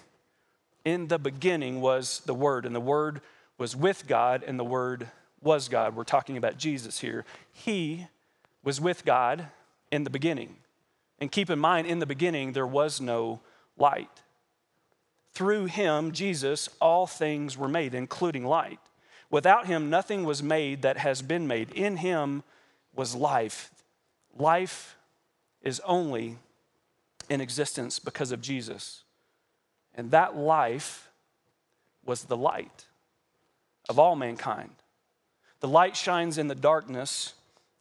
in 0.85 1.09
the 1.09 1.19
beginning 1.19 1.81
was 1.81 2.21
the 2.25 2.33
Word, 2.33 2.65
and 2.65 2.73
the 2.73 2.79
Word 2.79 3.19
was 3.59 3.75
with 3.75 4.07
God 4.07 4.43
and 4.47 4.57
the 4.57 4.63
Word 4.63 5.09
was 5.41 5.67
God. 5.67 5.95
We're 5.95 6.03
talking 6.05 6.37
about 6.37 6.57
Jesus 6.57 6.99
here. 6.99 7.25
He 7.51 8.07
was 8.63 8.81
with 8.81 9.05
God 9.05 9.47
in 9.91 10.05
the 10.05 10.09
beginning. 10.09 10.55
And 11.19 11.31
keep 11.31 11.49
in 11.49 11.59
mind, 11.59 11.85
in 11.85 11.99
the 11.99 12.05
beginning, 12.05 12.53
there 12.53 12.65
was 12.65 12.99
no 13.01 13.41
light. 13.77 14.21
Through 15.33 15.65
him, 15.65 16.13
Jesus, 16.13 16.69
all 16.79 17.05
things 17.05 17.57
were 17.57 17.67
made, 17.67 17.93
including 17.93 18.45
light. 18.45 18.79
Without 19.29 19.67
him, 19.67 19.89
nothing 19.89 20.23
was 20.23 20.41
made 20.41 20.81
that 20.81 20.97
has 20.97 21.21
been 21.21 21.45
made. 21.45 21.69
In 21.71 21.97
him 21.97 22.43
was 22.95 23.13
life. 23.13 23.71
Life 24.37 24.95
is 25.61 25.81
only 25.85 26.37
in 27.29 27.41
existence 27.41 27.99
because 27.99 28.31
of 28.31 28.41
Jesus. 28.41 29.03
And 29.93 30.11
that 30.11 30.35
life 30.35 31.09
was 32.05 32.23
the 32.23 32.37
light 32.37 32.85
of 33.89 33.99
all 33.99 34.15
mankind. 34.15 34.69
The 35.59 35.67
light 35.67 35.97
shines 35.97 36.37
in 36.37 36.47
the 36.47 36.55
darkness, 36.55 37.33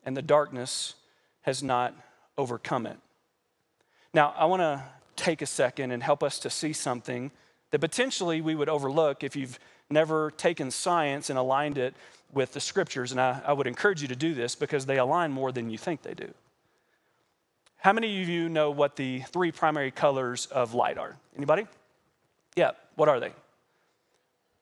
and 0.05 0.17
the 0.17 0.23
darkness 0.23 0.95
has 1.43 1.63
not 1.63 1.95
overcome 2.37 2.87
it. 2.87 2.97
Now, 4.13 4.35
I 4.37 4.47
want 4.47 4.63
to 4.63 4.83
take 5.15 5.43
a 5.43 5.47
second 5.47 5.91
and 5.93 6.03
help 6.03 6.23
us 6.23 6.39
to 6.41 6.51
see 6.51 6.73
something 6.73 7.31
that 7.71 7.81
potentially 7.81 8.41
we 8.41 8.55
would 8.55 8.69
overlook 8.69 9.23
if 9.23 9.37
you've 9.37 9.59
never 9.91 10.31
taken 10.33 10.71
science 10.71 11.31
and 11.31 11.39
aligned 11.39 11.79
it 11.79 11.95
with 12.33 12.53
the 12.53 12.61
scriptures. 12.61 13.13
And 13.13 13.21
I, 13.21 13.41
I 13.47 13.53
would 13.53 13.67
encourage 13.67 14.03
you 14.03 14.09
to 14.09 14.17
do 14.17 14.35
this 14.35 14.55
because 14.55 14.87
they 14.87 14.99
align 14.99 15.33
more 15.33 15.53
than 15.53 15.71
you 15.71 15.79
think 15.79 16.03
they 16.03 16.15
do. 16.15 16.33
How 17.79 17.93
many 17.93 18.23
of 18.23 18.29
you 18.29 18.49
know 18.49 18.71
what 18.71 18.97
the 18.97 19.21
three 19.21 19.53
primary 19.53 19.91
colors 19.91 20.47
of 20.47 20.75
light 20.75 20.99
are? 20.99 21.17
Anybody? 21.37 21.67
Yeah, 22.57 22.73
what 22.97 23.09
are 23.09 23.21
they? 23.21 23.33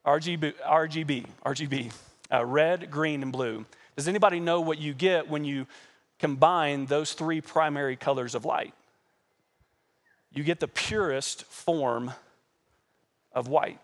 RGB, 0.07 0.55
RGB, 0.65 1.27
RGB, 1.45 1.93
uh, 2.33 2.45
red, 2.45 2.91
green, 2.91 3.23
and 3.23 3.33
blue. 3.33 3.67
Does 3.97 4.07
anybody 4.07 4.39
know 4.39 4.61
what 4.61 4.79
you 4.79 4.95
get 4.95 5.29
when 5.29 5.45
you 5.45 5.67
combine 6.21 6.87
those 6.87 7.13
three 7.13 7.41
primary 7.41 7.97
colors 7.97 8.35
of 8.35 8.45
light? 8.45 8.73
You 10.33 10.45
get 10.45 10.61
the 10.61 10.69
purest 10.69 11.45
form 11.45 12.13
of 13.33 13.49
white. 13.49 13.81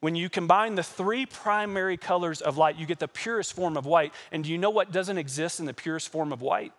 When 0.00 0.14
you 0.14 0.28
combine 0.28 0.74
the 0.74 0.82
three 0.82 1.24
primary 1.24 1.96
colors 1.96 2.42
of 2.42 2.58
light, 2.58 2.76
you 2.76 2.84
get 2.84 2.98
the 2.98 3.08
purest 3.08 3.54
form 3.54 3.78
of 3.78 3.86
white. 3.86 4.12
And 4.30 4.44
do 4.44 4.50
you 4.50 4.58
know 4.58 4.68
what 4.68 4.92
doesn't 4.92 5.16
exist 5.16 5.60
in 5.60 5.66
the 5.66 5.72
purest 5.72 6.10
form 6.10 6.32
of 6.32 6.42
white? 6.42 6.72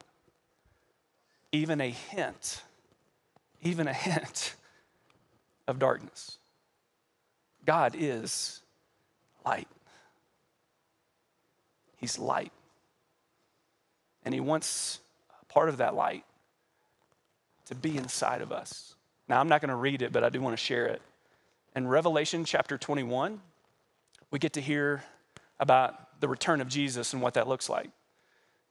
Even 1.52 1.82
a 1.82 1.90
hint, 1.90 2.62
even 3.64 3.88
a 3.88 3.94
hint 3.94 4.54
of 5.68 5.80
darkness. 5.80 6.38
God 7.66 7.96
is 7.98 8.62
light. 9.46 9.68
He's 11.98 12.20
light. 12.20 12.52
And 14.24 14.34
He 14.34 14.40
wants 14.40 15.00
part 15.50 15.70
of 15.70 15.78
that 15.78 15.96
light 15.96 16.24
to 17.66 17.76
be 17.76 17.98
inside 17.98 18.42
of 18.42 18.52
us. 18.52 18.96
Now, 19.28 19.40
I'm 19.40 19.48
not 19.48 19.62
going 19.62 19.70
to 19.70 19.76
read 19.76 20.02
it, 20.02 20.12
but 20.12 20.24
I 20.24 20.30
do 20.30 20.42
want 20.42 20.54
to 20.54 20.64
share 20.64 20.86
it. 20.86 21.02
In 21.76 21.88
Revelation 21.88 22.46
chapter 22.46 22.78
21, 22.78 23.42
we 24.32 24.40
get 24.40 24.54
to 24.54 24.62
hear 24.62 25.04
about 25.60 26.20
the 26.22 26.28
return 26.28 26.62
of 26.62 26.68
Jesus 26.68 27.14
and 27.14 27.22
what 27.22 27.34
that 27.34 27.48
looks 27.48 27.70
like. 27.70 27.90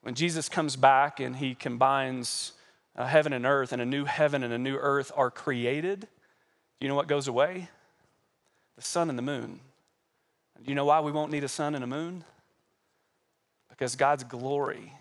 When 0.03 0.15
Jesus 0.15 0.49
comes 0.49 0.77
back 0.77 1.19
and 1.19 1.37
he 1.37 1.55
combines 1.55 2.53
uh, 2.97 3.07
heaven 3.07 3.33
and 3.33 3.47
earth, 3.47 3.73
and 3.73 3.83
a 3.83 3.87
new 3.87 4.05
heaven 4.05 4.43
and 4.43 4.53
a 4.53 4.59
new 4.59 4.77
earth 4.77 5.11
are 5.17 5.31
created, 5.31 6.07
you 6.81 6.89
know 6.89 6.95
what 6.95 7.09
goes 7.09 7.27
away? 7.27 7.69
The 8.77 8.83
sun 8.83 9.09
and 9.09 9.19
the 9.19 9.23
moon. 9.23 9.61
You 10.65 10.75
know 10.75 10.85
why 10.85 11.01
we 11.01 11.13
won't 11.13 11.31
need 11.31 11.45
a 11.45 11.49
sun 11.49 11.75
and 11.75 11.85
a 11.85 11.87
moon? 11.87 12.25
Because 13.69 13.97
God's 13.97 14.25
glory 14.25 14.93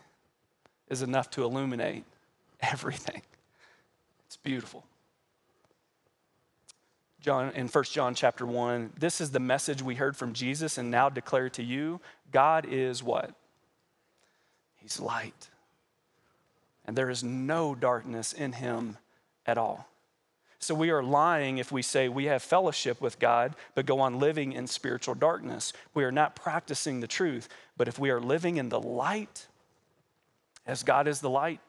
is 0.90 1.02
enough 1.02 1.30
to 1.32 1.44
illuminate 1.44 2.04
everything. 2.62 3.22
It's 4.26 4.38
beautiful. 4.38 4.84
John 7.22 7.52
in 7.52 7.68
1 7.68 7.84
John 7.86 8.16
chapter 8.16 8.46
1, 8.46 8.94
this 9.00 9.22
is 9.22 9.32
the 9.32 9.40
message 9.40 9.82
we 9.82 9.96
heard 9.96 10.18
from 10.18 10.34
Jesus 10.34 10.78
and 10.78 10.92
now 10.92 11.08
declare 11.08 11.50
to 11.52 11.64
you. 11.64 12.02
God 12.32 12.66
is 12.70 13.02
what? 13.02 13.34
He's 14.76 15.00
light. 15.00 15.50
And 16.86 16.98
there 16.98 17.10
is 17.10 17.24
no 17.24 17.76
darkness 17.76 18.34
in 18.34 18.52
him 18.52 18.98
at 19.46 19.58
all. 19.58 19.88
So 20.64 20.76
we 20.76 20.92
are 20.92 21.04
lying 21.04 21.58
if 21.58 21.72
we 21.72 21.82
say 21.82 22.08
we 22.08 22.26
have 22.26 22.42
fellowship 22.42 23.02
with 23.02 23.20
God, 23.20 23.56
but 23.76 23.86
go 23.86 24.00
on 24.00 24.20
living 24.20 24.54
in 24.54 24.68
spiritual 24.68 25.16
darkness. 25.16 25.74
We 25.94 26.04
are 26.04 26.12
not 26.12 26.36
practicing 26.36 27.00
the 27.00 27.08
truth. 27.08 27.50
But 27.76 27.88
if 27.88 28.00
we 28.00 28.10
are 28.12 28.22
living 28.22 28.58
in 28.58 28.70
the 28.70 28.80
light, 28.80 29.48
as 30.66 30.84
God 30.84 31.08
is 31.08 31.20
the 31.20 31.30
light, 31.30 31.60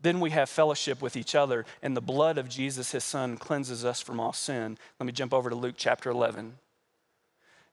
then 0.00 0.20
we 0.20 0.30
have 0.30 0.48
fellowship 0.48 1.02
with 1.02 1.16
each 1.16 1.34
other, 1.34 1.64
and 1.82 1.96
the 1.96 2.00
blood 2.00 2.38
of 2.38 2.48
Jesus, 2.48 2.92
his 2.92 3.04
son, 3.04 3.36
cleanses 3.36 3.84
us 3.84 4.00
from 4.00 4.20
all 4.20 4.32
sin. 4.32 4.78
Let 4.98 5.06
me 5.06 5.12
jump 5.12 5.34
over 5.34 5.50
to 5.50 5.56
Luke 5.56 5.74
chapter 5.76 6.10
11. 6.10 6.54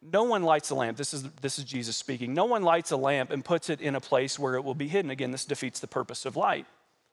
No 0.01 0.23
one 0.23 0.43
lights 0.43 0.69
a 0.69 0.75
lamp. 0.75 0.97
This 0.97 1.13
is, 1.13 1.23
this 1.41 1.57
is 1.57 1.65
Jesus 1.65 1.95
speaking. 1.97 2.33
No 2.33 2.45
one 2.45 2.63
lights 2.63 2.91
a 2.91 2.97
lamp 2.97 3.31
and 3.31 3.45
puts 3.45 3.69
it 3.69 3.81
in 3.81 3.95
a 3.95 4.01
place 4.01 4.37
where 4.37 4.55
it 4.55 4.63
will 4.63 4.75
be 4.75 4.87
hidden. 4.87 5.11
Again, 5.11 5.31
this 5.31 5.45
defeats 5.45 5.79
the 5.79 5.87
purpose 5.87 6.25
of 6.25 6.35
light, 6.35 6.65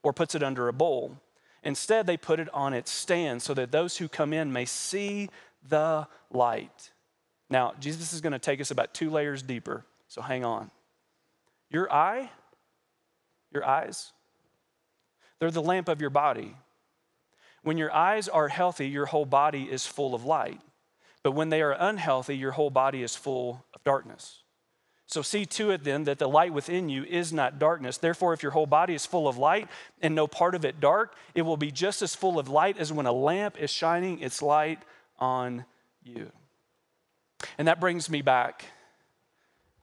or 0.02 0.12
puts 0.12 0.34
it 0.34 0.42
under 0.42 0.68
a 0.68 0.72
bowl. 0.72 1.16
Instead, 1.62 2.06
they 2.06 2.16
put 2.16 2.40
it 2.40 2.52
on 2.52 2.74
its 2.74 2.90
stand 2.90 3.42
so 3.42 3.54
that 3.54 3.70
those 3.70 3.96
who 3.96 4.08
come 4.08 4.32
in 4.32 4.52
may 4.52 4.64
see 4.64 5.28
the 5.68 6.06
light. 6.30 6.90
Now, 7.48 7.74
Jesus 7.78 8.12
is 8.12 8.20
going 8.20 8.32
to 8.32 8.38
take 8.38 8.60
us 8.60 8.70
about 8.70 8.94
two 8.94 9.10
layers 9.10 9.42
deeper, 9.42 9.84
so 10.08 10.22
hang 10.22 10.44
on. 10.44 10.70
Your 11.70 11.92
eye 11.92 12.30
your 13.52 13.64
eyes. 13.64 14.12
They're 15.38 15.50
the 15.50 15.62
lamp 15.62 15.88
of 15.88 16.00
your 16.00 16.10
body. 16.10 16.56
When 17.62 17.76
your 17.76 17.92
eyes 17.92 18.28
are 18.28 18.48
healthy, 18.48 18.88
your 18.88 19.06
whole 19.06 19.24
body 19.24 19.64
is 19.70 19.86
full 19.86 20.14
of 20.14 20.24
light. 20.24 20.60
But 21.22 21.32
when 21.32 21.50
they 21.50 21.62
are 21.62 21.76
unhealthy, 21.78 22.36
your 22.36 22.52
whole 22.52 22.70
body 22.70 23.02
is 23.02 23.14
full 23.14 23.64
of 23.74 23.84
darkness. 23.84 24.41
So 25.12 25.20
see 25.20 25.44
to 25.44 25.70
it 25.72 25.84
then 25.84 26.04
that 26.04 26.18
the 26.18 26.26
light 26.26 26.54
within 26.54 26.88
you 26.88 27.04
is 27.04 27.34
not 27.34 27.58
darkness. 27.58 27.98
Therefore, 27.98 28.32
if 28.32 28.42
your 28.42 28.52
whole 28.52 28.64
body 28.64 28.94
is 28.94 29.04
full 29.04 29.28
of 29.28 29.36
light 29.36 29.68
and 30.00 30.14
no 30.14 30.26
part 30.26 30.54
of 30.54 30.64
it 30.64 30.80
dark, 30.80 31.14
it 31.34 31.42
will 31.42 31.58
be 31.58 31.70
just 31.70 32.00
as 32.00 32.14
full 32.14 32.38
of 32.38 32.48
light 32.48 32.78
as 32.78 32.94
when 32.94 33.04
a 33.04 33.12
lamp 33.12 33.60
is 33.60 33.70
shining 33.70 34.20
its 34.20 34.40
light 34.40 34.78
on 35.18 35.66
you. 36.02 36.32
And 37.58 37.68
that 37.68 37.78
brings 37.78 38.08
me 38.08 38.22
back 38.22 38.64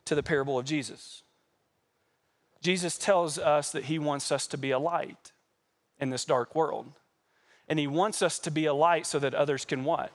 to 0.06 0.16
the 0.16 0.24
parable 0.24 0.58
of 0.58 0.66
Jesus. 0.66 1.22
Jesus 2.64 2.98
tells 2.98 3.38
us 3.38 3.72
that 3.72 3.84
he 3.84 4.00
wants 4.00 4.32
us 4.32 4.48
to 4.48 4.58
be 4.58 4.72
a 4.72 4.80
light 4.80 5.32
in 6.00 6.10
this 6.10 6.26
dark 6.26 6.56
world. 6.56 6.92
And 7.68 7.78
he 7.78 7.86
wants 7.86 8.24
us 8.24 8.40
to 8.40 8.50
be 8.50 8.66
a 8.66 8.74
light 8.74 9.06
so 9.06 9.20
that 9.20 9.36
others 9.36 9.64
can 9.64 9.84
what? 9.84 10.12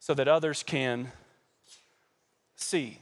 So 0.00 0.12
that 0.14 0.26
others 0.26 0.64
can 0.64 1.12
see. 2.56 2.98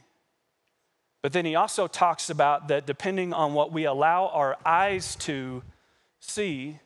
But 1.21 1.33
then 1.33 1.45
he 1.45 1.55
also 1.55 1.87
talks 1.87 2.29
about 2.29 2.69
that 2.69 2.85
depending 2.85 3.33
on 3.33 3.53
what 3.53 3.71
we 3.71 3.85
allow 3.85 4.27
our 4.27 4.57
eyes 4.65 5.15
to 5.17 5.63
see 6.19 6.79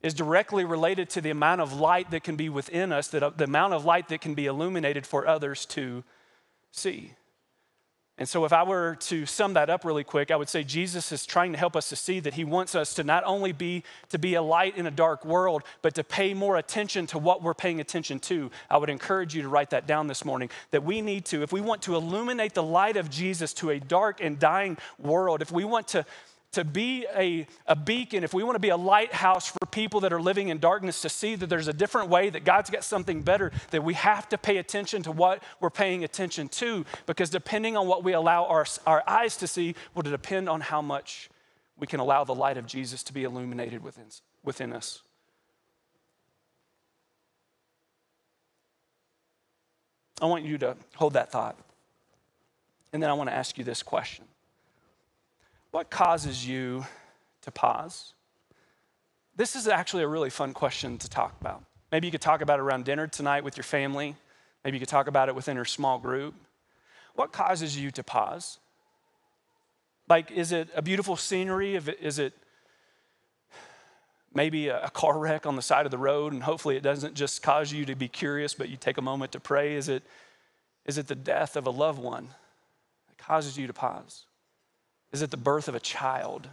is 0.00 0.14
directly 0.14 0.64
related 0.64 1.10
to 1.10 1.20
the 1.20 1.30
amount 1.30 1.60
of 1.60 1.72
light 1.72 2.10
that 2.10 2.22
can 2.22 2.36
be 2.36 2.48
within 2.48 2.92
us, 2.92 3.08
that 3.08 3.22
uh, 3.22 3.30
the 3.30 3.44
amount 3.44 3.74
of 3.74 3.84
light 3.84 4.08
that 4.08 4.20
can 4.20 4.34
be 4.34 4.46
illuminated 4.46 5.06
for 5.06 5.26
others 5.26 5.66
to 5.66 6.04
see. 6.70 7.14
And 8.18 8.28
so, 8.28 8.44
if 8.44 8.52
I 8.52 8.64
were 8.64 8.96
to 8.96 9.26
sum 9.26 9.54
that 9.54 9.70
up 9.70 9.84
really 9.84 10.02
quick, 10.02 10.32
I 10.32 10.36
would 10.36 10.48
say 10.48 10.64
Jesus 10.64 11.12
is 11.12 11.24
trying 11.24 11.52
to 11.52 11.58
help 11.58 11.76
us 11.76 11.88
to 11.90 11.96
see 11.96 12.18
that 12.20 12.34
He 12.34 12.42
wants 12.42 12.74
us 12.74 12.94
to 12.94 13.04
not 13.04 13.22
only 13.24 13.52
be 13.52 13.84
to 14.08 14.18
be 14.18 14.34
a 14.34 14.42
light 14.42 14.76
in 14.76 14.86
a 14.86 14.90
dark 14.90 15.24
world, 15.24 15.62
but 15.82 15.94
to 15.94 16.02
pay 16.02 16.34
more 16.34 16.56
attention 16.56 17.06
to 17.08 17.18
what 17.18 17.42
we're 17.42 17.54
paying 17.54 17.80
attention 17.80 18.18
to. 18.20 18.50
I 18.68 18.76
would 18.78 18.90
encourage 18.90 19.36
you 19.36 19.42
to 19.42 19.48
write 19.48 19.70
that 19.70 19.86
down 19.86 20.08
this 20.08 20.24
morning. 20.24 20.50
That 20.72 20.82
we 20.82 21.00
need 21.00 21.26
to, 21.26 21.42
if 21.44 21.52
we 21.52 21.60
want 21.60 21.82
to 21.82 21.94
illuminate 21.94 22.54
the 22.54 22.62
light 22.62 22.96
of 22.96 23.08
Jesus 23.08 23.54
to 23.54 23.70
a 23.70 23.78
dark 23.78 24.20
and 24.20 24.36
dying 24.36 24.78
world, 24.98 25.40
if 25.40 25.52
we 25.52 25.64
want 25.64 25.86
to 25.88 26.04
to 26.52 26.64
be 26.64 27.06
a, 27.14 27.46
a 27.66 27.76
beacon, 27.76 28.24
if 28.24 28.32
we 28.32 28.42
want 28.42 28.54
to 28.56 28.60
be 28.60 28.70
a 28.70 28.76
lighthouse 28.76 29.48
for 29.48 29.66
people 29.70 30.00
that 30.00 30.12
are 30.12 30.20
living 30.20 30.48
in 30.48 30.58
darkness 30.58 31.02
to 31.02 31.08
see 31.08 31.34
that 31.34 31.48
there's 31.48 31.68
a 31.68 31.72
different 31.72 32.08
way, 32.08 32.30
that 32.30 32.44
God's 32.44 32.70
got 32.70 32.84
something 32.84 33.22
better, 33.22 33.52
that 33.70 33.84
we 33.84 33.94
have 33.94 34.28
to 34.30 34.38
pay 34.38 34.56
attention 34.56 35.02
to 35.02 35.12
what 35.12 35.42
we're 35.60 35.70
paying 35.70 36.04
attention 36.04 36.48
to, 36.48 36.86
because 37.06 37.28
depending 37.28 37.76
on 37.76 37.86
what 37.86 38.02
we 38.02 38.12
allow 38.12 38.46
our, 38.46 38.64
our 38.86 39.02
eyes 39.06 39.36
to 39.36 39.46
see 39.46 39.74
will 39.94 40.02
depend 40.02 40.48
on 40.48 40.62
how 40.62 40.80
much 40.80 41.28
we 41.78 41.86
can 41.86 42.00
allow 42.00 42.24
the 42.24 42.34
light 42.34 42.56
of 42.56 42.66
Jesus 42.66 43.02
to 43.04 43.12
be 43.12 43.24
illuminated 43.24 43.82
within, 43.82 44.06
within 44.42 44.72
us. 44.72 45.02
I 50.20 50.26
want 50.26 50.44
you 50.44 50.58
to 50.58 50.76
hold 50.96 51.12
that 51.12 51.30
thought. 51.30 51.56
And 52.92 53.02
then 53.02 53.10
I 53.10 53.12
want 53.12 53.28
to 53.28 53.34
ask 53.36 53.58
you 53.58 53.64
this 53.64 53.82
question 53.82 54.24
what 55.78 55.90
causes 55.90 56.44
you 56.44 56.84
to 57.40 57.52
pause? 57.52 58.12
This 59.36 59.54
is 59.54 59.68
actually 59.68 60.02
a 60.02 60.08
really 60.08 60.28
fun 60.28 60.52
question 60.52 60.98
to 60.98 61.08
talk 61.08 61.40
about. 61.40 61.62
Maybe 61.92 62.08
you 62.08 62.10
could 62.10 62.20
talk 62.20 62.40
about 62.40 62.58
it 62.58 62.62
around 62.62 62.84
dinner 62.84 63.06
tonight 63.06 63.44
with 63.44 63.56
your 63.56 63.62
family. 63.62 64.16
Maybe 64.64 64.76
you 64.76 64.80
could 64.80 64.88
talk 64.88 65.06
about 65.06 65.28
it 65.28 65.36
within 65.36 65.54
your 65.54 65.64
small 65.64 66.00
group. 66.00 66.34
What 67.14 67.32
causes 67.32 67.78
you 67.78 67.92
to 67.92 68.02
pause? 68.02 68.58
Like, 70.08 70.32
is 70.32 70.50
it 70.50 70.68
a 70.74 70.82
beautiful 70.82 71.14
scenery? 71.14 71.76
Is 71.76 72.18
it 72.18 72.32
maybe 74.34 74.70
a 74.70 74.90
car 74.90 75.16
wreck 75.16 75.46
on 75.46 75.54
the 75.54 75.62
side 75.62 75.86
of 75.86 75.92
the 75.92 75.96
road 75.96 76.32
and 76.32 76.42
hopefully 76.42 76.76
it 76.76 76.82
doesn't 76.82 77.14
just 77.14 77.40
cause 77.40 77.72
you 77.72 77.84
to 77.84 77.94
be 77.94 78.08
curious, 78.08 78.52
but 78.52 78.68
you 78.68 78.76
take 78.76 78.98
a 78.98 79.02
moment 79.02 79.30
to 79.30 79.38
pray? 79.38 79.76
Is 79.76 79.88
it, 79.88 80.02
is 80.86 80.98
it 80.98 81.06
the 81.06 81.14
death 81.14 81.54
of 81.54 81.68
a 81.68 81.70
loved 81.70 82.02
one 82.02 82.30
that 83.06 83.16
causes 83.16 83.56
you 83.56 83.68
to 83.68 83.72
pause? 83.72 84.24
Is 85.12 85.22
it 85.22 85.30
the 85.30 85.36
birth 85.36 85.68
of 85.68 85.74
a 85.74 85.80
child? 85.80 86.48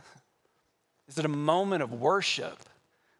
Is 1.07 1.17
it 1.17 1.25
a 1.25 1.29
moment 1.29 1.83
of 1.83 1.93
worship 1.93 2.57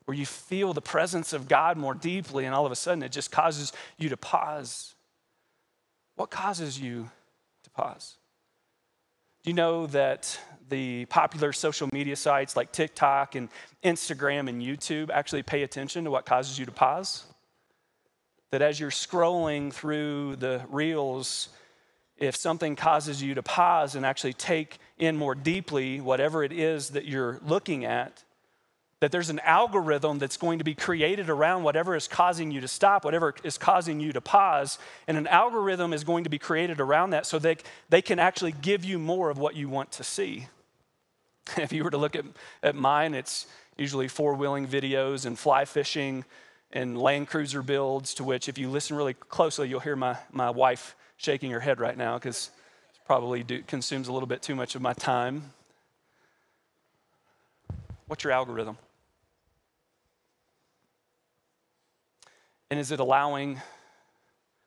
where 0.05 0.15
you 0.15 0.25
feel 0.25 0.73
the 0.73 0.81
presence 0.81 1.33
of 1.33 1.47
God 1.47 1.77
more 1.77 1.93
deeply 1.93 2.45
and 2.45 2.55
all 2.55 2.65
of 2.65 2.71
a 2.71 2.75
sudden 2.75 3.03
it 3.03 3.11
just 3.11 3.31
causes 3.31 3.73
you 3.97 4.09
to 4.09 4.17
pause? 4.17 4.95
What 6.15 6.29
causes 6.29 6.79
you 6.79 7.09
to 7.63 7.69
pause? 7.71 8.15
Do 9.43 9.51
you 9.51 9.55
know 9.55 9.85
that 9.87 10.39
the 10.69 11.05
popular 11.05 11.53
social 11.53 11.87
media 11.93 12.15
sites 12.15 12.55
like 12.55 12.71
TikTok 12.71 13.35
and 13.35 13.49
Instagram 13.83 14.49
and 14.49 14.61
YouTube 14.61 15.11
actually 15.11 15.43
pay 15.43 15.61
attention 15.61 16.03
to 16.05 16.11
what 16.11 16.25
causes 16.25 16.57
you 16.57 16.65
to 16.65 16.71
pause? 16.71 17.25
That 18.51 18.63
as 18.63 18.79
you're 18.79 18.89
scrolling 18.89 19.71
through 19.71 20.37
the 20.37 20.63
reels, 20.69 21.49
if 22.17 22.35
something 22.35 22.75
causes 22.75 23.21
you 23.21 23.33
to 23.35 23.43
pause 23.43 23.95
and 23.95 24.05
actually 24.05 24.33
take 24.33 24.77
in 24.97 25.17
more 25.17 25.35
deeply 25.35 25.99
whatever 25.99 26.43
it 26.43 26.51
is 26.51 26.89
that 26.89 27.05
you're 27.05 27.39
looking 27.45 27.83
at, 27.83 28.23
that 29.01 29.11
there's 29.11 29.29
an 29.29 29.39
algorithm 29.39 30.19
that's 30.19 30.37
going 30.37 30.57
to 30.57 30.63
be 30.63 30.73
created 30.73 31.29
around 31.29 31.63
whatever 31.63 31.95
is 31.95 32.07
causing 32.07 32.49
you 32.49 32.61
to 32.61 32.67
stop, 32.67 33.03
whatever 33.03 33.35
is 33.43 33.57
causing 33.57 33.99
you 33.99 34.13
to 34.13 34.21
pause, 34.21 34.79
and 35.07 35.17
an 35.17 35.27
algorithm 35.27 35.91
is 35.91 36.03
going 36.03 36.23
to 36.23 36.29
be 36.29 36.39
created 36.39 36.79
around 36.79 37.09
that 37.09 37.25
so 37.25 37.37
they, 37.37 37.57
they 37.89 38.01
can 38.01 38.19
actually 38.19 38.53
give 38.53 38.85
you 38.85 38.97
more 38.97 39.29
of 39.29 39.37
what 39.37 39.55
you 39.55 39.67
want 39.69 39.91
to 39.91 40.03
see. 40.03 40.47
If 41.57 41.71
you 41.71 41.83
were 41.83 41.91
to 41.91 41.97
look 41.97 42.15
at, 42.15 42.25
at 42.63 42.73
mine, 42.73 43.13
it's 43.13 43.45
usually 43.77 44.07
four 44.07 44.33
wheeling 44.33 44.67
videos 44.67 45.25
and 45.25 45.37
fly 45.37 45.65
fishing 45.65 46.25
and 46.71 46.99
Land 46.99 47.27
Cruiser 47.27 47.61
builds, 47.61 48.15
to 48.15 48.23
which, 48.23 48.49
if 48.49 48.57
you 48.57 48.69
listen 48.69 48.97
really 48.97 49.13
closely, 49.13 49.69
you'll 49.69 49.79
hear 49.79 49.95
my, 49.95 50.17
my 50.31 50.49
wife 50.49 50.95
shaking 51.17 51.51
her 51.51 51.59
head 51.59 51.79
right 51.79 51.97
now 51.97 52.17
because 52.17 52.49
it 52.93 52.99
probably 53.05 53.43
do, 53.43 53.61
consumes 53.63 54.07
a 54.07 54.13
little 54.13 54.27
bit 54.27 54.41
too 54.41 54.55
much 54.55 54.75
of 54.75 54.81
my 54.81 54.93
time. 54.93 55.53
What's 58.07 58.23
your 58.23 58.33
algorithm? 58.33 58.77
And 62.69 62.79
is 62.79 62.91
it 62.91 62.99
allowing 62.99 63.61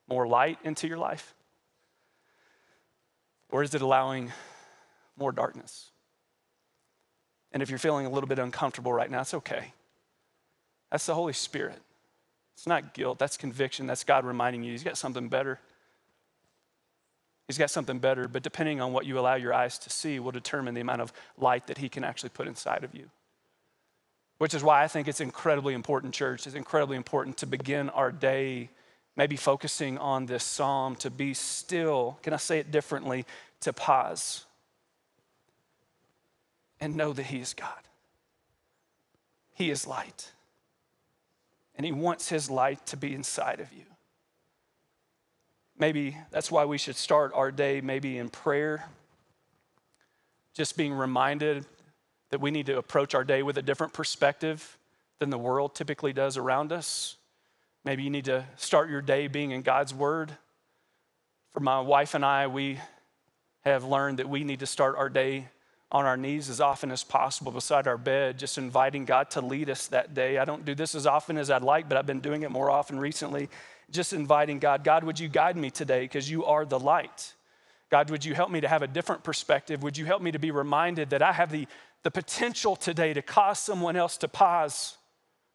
more 0.09 0.26
light 0.26 0.59
into 0.64 0.88
your 0.88 0.99
life? 0.99 1.35
Or 3.50 3.62
is 3.62 3.75
it 3.75 3.83
allowing 3.83 4.33
more 5.17 5.33
darkness? 5.33 5.90
And 7.52 7.62
if 7.62 7.71
you're 7.71 7.78
feeling 7.78 8.07
a 8.07 8.11
little 8.11 8.28
bit 8.28 8.38
uncomfortable 8.38 8.93
right 8.93 9.11
now, 9.11 9.23
it's 9.23 9.35
okay. 9.35 9.73
That's 10.90 11.07
the 11.07 11.14
Holy 11.14 11.33
Spirit. 11.33 11.78
It's 12.55 12.67
not 12.67 12.93
guilt, 12.93 13.19
that's 13.19 13.37
conviction. 13.37 13.87
That's 13.87 14.05
God 14.05 14.25
reminding 14.25 14.64
you 14.64 14.73
He's 14.73 14.83
got 14.83 14.99
something 14.99 15.28
better. 15.28 15.61
He's 17.49 17.59
got 17.59 17.71
something 17.71 17.99
better, 17.99 18.28
but 18.28 18.43
depending 18.43 18.81
on 18.81 18.93
what 18.93 19.07
you 19.07 19.19
allow 19.19 19.35
your 19.35 19.52
eyes 19.52 19.78
to 19.78 19.90
see 19.90 20.21
will 20.21 20.33
determine 20.33 20.75
the 20.75 20.83
amount 20.83 21.00
of 21.00 21.12
light 21.37 21.67
that 21.67 21.78
He 21.78 21.88
can 21.88 22.05
actually 22.05 22.28
put 22.31 22.47
inside 22.47 22.85
of 22.85 22.95
you. 22.95 23.11
Which 24.37 24.55
is 24.55 24.62
why 24.62 24.85
I 24.85 24.88
think 24.88 25.09
it's 25.09 25.21
incredibly 25.21 25.75
important, 25.75 26.14
church. 26.14 26.47
It's 26.47 26.55
incredibly 26.55 26.97
important 26.97 27.38
to 27.38 27.47
begin 27.47 27.88
our 27.88 28.12
day 28.12 28.71
maybe 29.19 29.35
focusing 29.35 29.99
on 29.99 30.26
this 30.26 30.45
psalm 30.45 30.95
to 30.95 31.11
be 31.11 31.35
still. 31.35 32.19
Can 32.23 32.33
I 32.33 32.37
say 32.37 32.61
it 32.61 32.71
differently? 32.71 33.26
To 33.62 33.73
pause 33.73 34.47
and 36.81 36.95
know 36.95 37.12
that 37.12 37.26
He 37.26 37.40
is 37.40 37.52
God. 37.52 37.83
He 39.55 39.71
is 39.71 39.88
light. 39.88 40.31
And 41.75 41.85
He 41.85 41.90
wants 41.90 42.28
His 42.28 42.49
light 42.49 42.87
to 42.87 42.97
be 42.97 43.12
inside 43.12 43.59
of 43.59 43.73
you. 43.73 43.88
Maybe 45.78 46.16
that's 46.30 46.50
why 46.50 46.64
we 46.64 46.76
should 46.76 46.97
start 46.97 47.32
our 47.35 47.52
day 47.52 47.80
maybe 47.80 48.18
in 48.18 48.30
prayer, 48.30 48.88
just 50.54 50.76
being 50.76 50.92
reminded 50.92 51.64
that 52.30 52.40
we 52.40 52.50
need 52.50 52.66
to 52.66 52.78
approach 52.78 53.14
our 53.14 53.23
day 53.23 53.44
with 53.44 53.58
a 53.58 53.62
different 53.62 53.92
perspective 53.92 54.76
than 55.20 55.30
the 55.30 55.38
world 55.38 55.76
typically 55.76 56.12
does 56.12 56.37
around 56.37 56.73
us. 56.73 57.16
Maybe 57.85 58.02
you 58.02 58.11
need 58.11 58.25
to 58.25 58.44
start 58.56 58.90
your 58.90 59.00
day 59.00 59.28
being 59.28 59.52
in 59.52 59.62
God's 59.62 59.94
Word. 59.94 60.32
For 61.52 61.61
my 61.61 61.80
wife 61.80 62.14
and 62.14 62.25
I, 62.25 62.49
we 62.49 62.80
have 63.61 63.85
learned 63.85 64.18
that 64.18 64.28
we 64.28 64.42
need 64.42 64.61
to 64.61 64.66
start 64.66 64.97
our 64.97 65.08
day 65.08 65.47
on 65.90 66.04
our 66.04 66.16
knees 66.16 66.50
as 66.50 66.61
often 66.61 66.90
as 66.90 67.04
possible 67.04 67.52
beside 67.52 67.87
our 67.87 67.97
bed, 67.97 68.38
just 68.38 68.58
inviting 68.58 69.04
God 69.04 69.30
to 69.30 69.40
lead 69.40 69.70
us 69.70 69.87
that 69.87 70.12
day. 70.12 70.38
I 70.38 70.44
don't 70.44 70.64
do 70.64 70.75
this 70.75 70.94
as 70.94 71.06
often 71.06 71.38
as 71.38 71.50
I'd 71.50 71.62
like, 71.62 71.88
but 71.88 71.97
I've 71.97 72.04
been 72.04 72.20
doing 72.20 72.42
it 72.42 72.50
more 72.50 72.68
often 72.68 72.99
recently 72.99 73.49
just 73.90 74.12
inviting 74.12 74.59
God, 74.59 74.85
God, 74.85 75.04
would 75.04 75.18
you 75.18 75.28
guide 75.28 75.57
me 75.57 75.71
today 75.71 76.02
because 76.02 76.30
you 76.30 76.45
are 76.45 76.64
the 76.64 76.78
light? 76.78 77.35
God, 77.90 78.11
would 78.11 78.25
you 78.25 78.35
help 78.35 78.50
me 78.50 78.61
to 78.61 78.68
have 78.68 78.83
a 78.83 78.87
different 78.87 79.25
perspective? 79.25 79.83
Would 79.83 79.97
you 79.97 80.04
help 80.04 80.21
me 80.21 80.30
to 80.33 80.38
be 80.38 80.50
reminded 80.50 81.11
that 81.11 81.23
I 81.23 81.33
have 81.33 81.50
the, 81.50 81.66
the 82.02 82.11
potential 82.11 82.76
today 82.76 83.14
to 83.14 83.23
cause 83.23 83.59
someone 83.59 83.97
else 83.97 84.18
to 84.18 84.28
pause? 84.28 84.99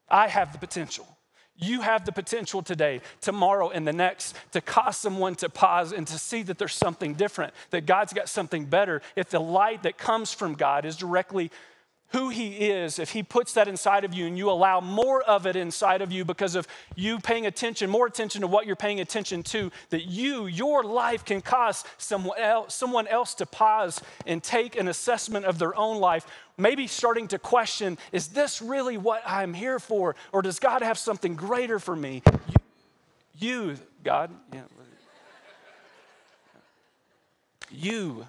I 0.10 0.28
have 0.28 0.52
the 0.52 0.58
potential. 0.58 1.08
You 1.56 1.82
have 1.82 2.06
the 2.06 2.12
potential 2.12 2.64
today, 2.64 3.02
tomorrow, 3.22 3.70
and 3.70 3.88
the 3.88 3.94
next 3.94 4.36
to 4.54 4.62
cause 4.62 4.98
someone 4.98 5.36
to 5.36 5.50
pause 5.50 5.92
and 5.92 6.08
to 6.08 6.18
see 6.18 6.42
that 6.44 6.58
there's 6.58 6.74
something 6.74 7.14
different, 7.14 7.54
that 7.70 7.86
God's 7.86 8.14
got 8.14 8.28
something 8.28 8.66
better. 8.66 9.04
If 9.16 9.30
the 9.30 9.40
light 9.40 9.84
that 9.84 10.00
comes 10.00 10.34
from 10.34 10.56
God 10.56 10.84
is 10.84 10.96
directly 10.96 11.52
who 12.14 12.30
He 12.30 12.70
is, 12.70 13.00
if 13.00 13.12
He 13.12 13.24
puts 13.24 13.54
that 13.54 13.68
inside 13.68 14.06
of 14.06 14.14
you 14.14 14.28
and 14.28 14.38
you 14.38 14.50
allow 14.50 14.80
more 14.80 15.22
of 15.24 15.46
it 15.46 15.56
inside 15.56 16.02
of 16.02 16.12
you 16.12 16.24
because 16.24 16.56
of 16.56 16.68
you 16.96 17.20
paying 17.20 17.46
attention, 17.46 17.90
more 17.90 18.06
attention 18.06 18.42
to 18.42 18.48
what 18.48 18.66
you're 18.66 18.76
paying 18.76 19.00
attention 19.00 19.44
to, 19.44 19.72
that 19.90 20.06
you, 20.06 20.46
your 20.46 20.84
life 20.84 21.26
can 21.26 21.42
cause 21.42 21.84
someone 21.98 22.40
else, 22.40 22.76
someone 22.76 23.08
else 23.08 23.34
to 23.36 23.46
pause 23.46 24.00
and 24.28 24.42
take 24.42 24.78
an 24.78 24.88
assessment 24.88 25.46
of 25.46 25.58
their 25.58 25.76
own 25.76 26.00
life, 26.00 26.26
maybe 26.58 26.86
starting 26.86 27.28
to 27.28 27.40
question, 27.40 27.98
is 28.12 28.30
this 28.30 28.62
really 28.62 28.98
what 28.98 29.24
I'm 29.26 29.54
here 29.54 29.80
for? 29.80 30.16
Or 30.32 30.44
does 30.44 30.60
God 30.60 30.84
have 30.84 31.00
something 31.00 31.36
greater 31.36 31.80
for 31.80 31.96
me? 31.96 32.22
You, 33.40 33.72
you 33.72 33.78
God, 34.04 34.30
yeah. 34.54 34.62
you, 37.72 38.28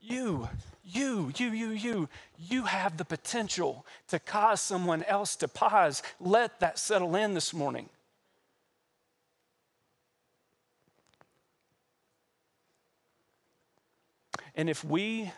you 0.00 0.48
you, 0.86 1.32
you, 1.36 1.50
you, 1.50 1.70
you, 1.70 2.08
you 2.38 2.62
have 2.62 2.96
the 2.96 3.04
potential 3.04 3.84
to 4.08 4.18
cause 4.18 4.60
someone 4.60 5.02
else 5.04 5.34
to 5.36 5.48
pause. 5.48 6.02
Let 6.20 6.60
that 6.60 6.78
settle 6.78 7.16
in 7.16 7.34
this 7.34 7.52
morning. 7.52 7.88
And 14.54 14.70
if 14.70 14.84
we 14.84 15.32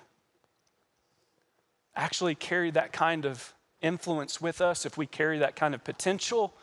actually 1.97 2.35
carry 2.35 2.71
that 2.73 2.93
kind 2.93 3.25
of 3.25 3.55
influence 3.81 4.41
with 4.41 4.61
us, 4.61 4.85
if 4.85 4.97
we 4.97 5.07
carry 5.07 5.39
that 5.39 5.57
kind 5.57 5.75
of 5.75 5.83
potential 5.83 6.55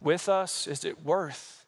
with 0.00 0.28
us, 0.28 0.66
is 0.66 0.84
it 0.84 1.04
worth 1.04 1.64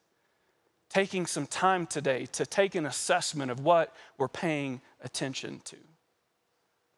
taking 0.91 1.25
some 1.25 1.47
time 1.47 1.87
today 1.87 2.27
to 2.27 2.45
take 2.45 2.75
an 2.75 2.85
assessment 2.85 3.51
of 3.51 3.61
what 3.61 3.95
we're 4.19 4.29
paying 4.29 4.81
attention 5.03 5.61
to? 5.65 5.77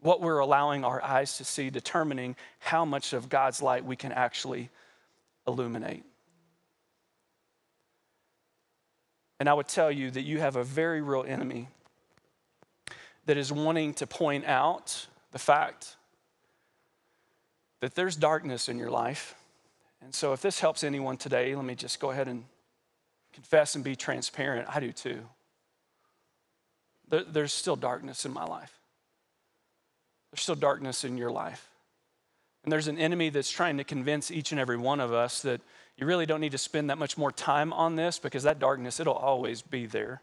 What 0.01 0.21
we're 0.21 0.39
allowing 0.39 0.85
our 0.85 1.03
eyes 1.03 1.39
to 1.39 1.45
see, 1.45 1.71
determining 1.71 2.37
how 2.59 2.85
much 2.85 3.13
of 3.13 3.29
God's 3.29 3.63
light 3.63 3.85
we 3.85 3.97
can 3.97 4.13
actually 4.13 4.71
illuminate. 5.47 6.05
And 9.39 9.49
I 9.49 9.55
would 9.55 9.69
tell 9.69 9.91
you 9.91 10.11
that 10.11 10.23
you 10.23 10.41
have 10.41 10.57
a 10.57 10.65
very 10.65 11.01
real 11.01 11.25
enemy 11.27 11.69
that 13.27 13.37
is 13.37 13.53
wanting 13.53 13.95
to 13.95 14.07
point 14.07 14.45
out 14.47 15.07
the 15.33 15.39
fact 15.39 15.97
that 17.81 17.95
there's 17.95 18.17
darkness 18.17 18.69
in 18.69 18.79
your 18.79 18.91
life. 18.91 19.35
And 20.03 20.15
so, 20.15 20.33
if 20.33 20.41
this 20.41 20.61
helps 20.61 20.85
anyone 20.85 21.17
today, 21.17 21.55
let 21.55 21.65
me 21.65 21.75
just 21.75 22.01
go 22.01 22.11
ahead 22.11 22.29
and 22.29 22.45
confess 23.33 23.75
and 23.75 23.85
be 23.85 23.97
transparent. 23.97 24.69
I 24.75 24.81
do 24.81 24.93
too. 24.93 25.21
There's 27.09 27.53
still 27.53 27.77
darkness 27.77 28.25
in 28.25 28.33
my 28.33 28.45
life. 28.45 28.73
There's 30.37 30.43
still 30.43 30.55
darkness 30.55 31.03
in 31.03 31.17
your 31.17 31.31
life. 31.31 31.71
And 32.63 32.71
there's 32.71 32.89
an 32.89 32.99
enemy 32.99 33.31
that's 33.31 33.51
trying 33.51 33.79
to 33.79 33.85
convince 33.85 34.31
each 34.31 34.53
and 34.53 34.61
every 34.61 34.77
one 34.77 35.01
of 35.01 35.11
us 35.11 35.41
that 35.41 35.63
you 35.97 36.07
really 36.07 36.27
don't 36.27 36.43
need 36.43 36.53
to 36.53 36.59
spend 36.59 36.91
that 36.91 36.99
much 36.99 37.17
more 37.17 37.33
time 37.33 37.73
on 37.73 37.97
this 37.97 38.19
because 38.19 38.43
that 38.43 38.59
darkness, 38.59 39.01
it'll 39.01 39.15
always 39.15 39.63
be 39.63 39.87
there. 39.87 40.21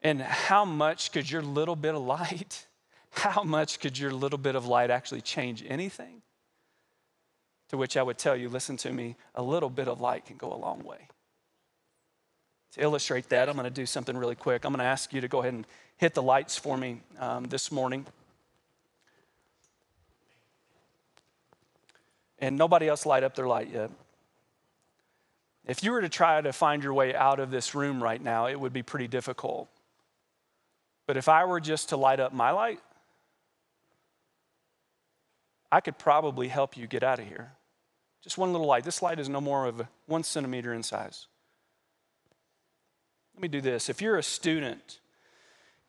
And 0.00 0.22
how 0.22 0.64
much 0.64 1.12
could 1.12 1.30
your 1.30 1.42
little 1.42 1.76
bit 1.76 1.94
of 1.94 2.02
light, 2.02 2.66
how 3.10 3.42
much 3.42 3.80
could 3.80 3.98
your 3.98 4.12
little 4.12 4.38
bit 4.38 4.54
of 4.54 4.66
light 4.66 4.88
actually 4.88 5.20
change 5.20 5.62
anything? 5.68 6.22
To 7.68 7.76
which 7.76 7.98
I 7.98 8.02
would 8.02 8.16
tell 8.16 8.34
you, 8.34 8.48
listen 8.48 8.78
to 8.78 8.92
me, 8.92 9.16
a 9.34 9.42
little 9.42 9.68
bit 9.68 9.88
of 9.88 10.00
light 10.00 10.24
can 10.24 10.38
go 10.38 10.54
a 10.54 10.56
long 10.56 10.82
way. 10.84 11.08
To 12.72 12.80
illustrate 12.80 13.28
that, 13.28 13.50
I'm 13.50 13.56
going 13.56 13.64
to 13.64 13.70
do 13.70 13.84
something 13.84 14.16
really 14.16 14.36
quick. 14.36 14.64
I'm 14.64 14.72
going 14.72 14.78
to 14.78 14.86
ask 14.86 15.12
you 15.12 15.20
to 15.20 15.28
go 15.28 15.40
ahead 15.40 15.52
and 15.52 15.66
hit 15.98 16.14
the 16.14 16.22
lights 16.22 16.56
for 16.56 16.78
me 16.78 17.02
um, 17.18 17.44
this 17.44 17.70
morning. 17.70 18.06
And 22.38 22.56
nobody 22.56 22.88
else 22.88 23.06
light 23.06 23.22
up 23.22 23.34
their 23.34 23.46
light 23.46 23.70
yet. 23.72 23.90
If 25.66 25.82
you 25.82 25.90
were 25.90 26.00
to 26.00 26.08
try 26.08 26.40
to 26.40 26.52
find 26.52 26.82
your 26.82 26.94
way 26.94 27.14
out 27.14 27.40
of 27.40 27.50
this 27.50 27.74
room 27.74 28.02
right 28.02 28.22
now, 28.22 28.46
it 28.46 28.58
would 28.58 28.72
be 28.72 28.82
pretty 28.82 29.08
difficult. 29.08 29.68
But 31.06 31.16
if 31.16 31.28
I 31.28 31.44
were 31.44 31.60
just 31.60 31.88
to 31.90 31.96
light 31.96 32.20
up 32.20 32.32
my 32.32 32.50
light, 32.50 32.80
I 35.70 35.80
could 35.80 35.98
probably 35.98 36.48
help 36.48 36.76
you 36.76 36.86
get 36.86 37.02
out 37.02 37.18
of 37.18 37.26
here. 37.26 37.52
Just 38.22 38.38
one 38.38 38.52
little 38.52 38.66
light. 38.66 38.84
This 38.84 39.02
light 39.02 39.18
is 39.18 39.28
no 39.28 39.40
more 39.40 39.66
of 39.66 39.82
one 40.06 40.22
centimeter 40.22 40.72
in 40.72 40.82
size. 40.82 41.26
Let 43.34 43.42
me 43.42 43.48
do 43.48 43.60
this. 43.60 43.88
If 43.88 44.00
you're 44.00 44.16
a 44.16 44.22
student 44.22 45.00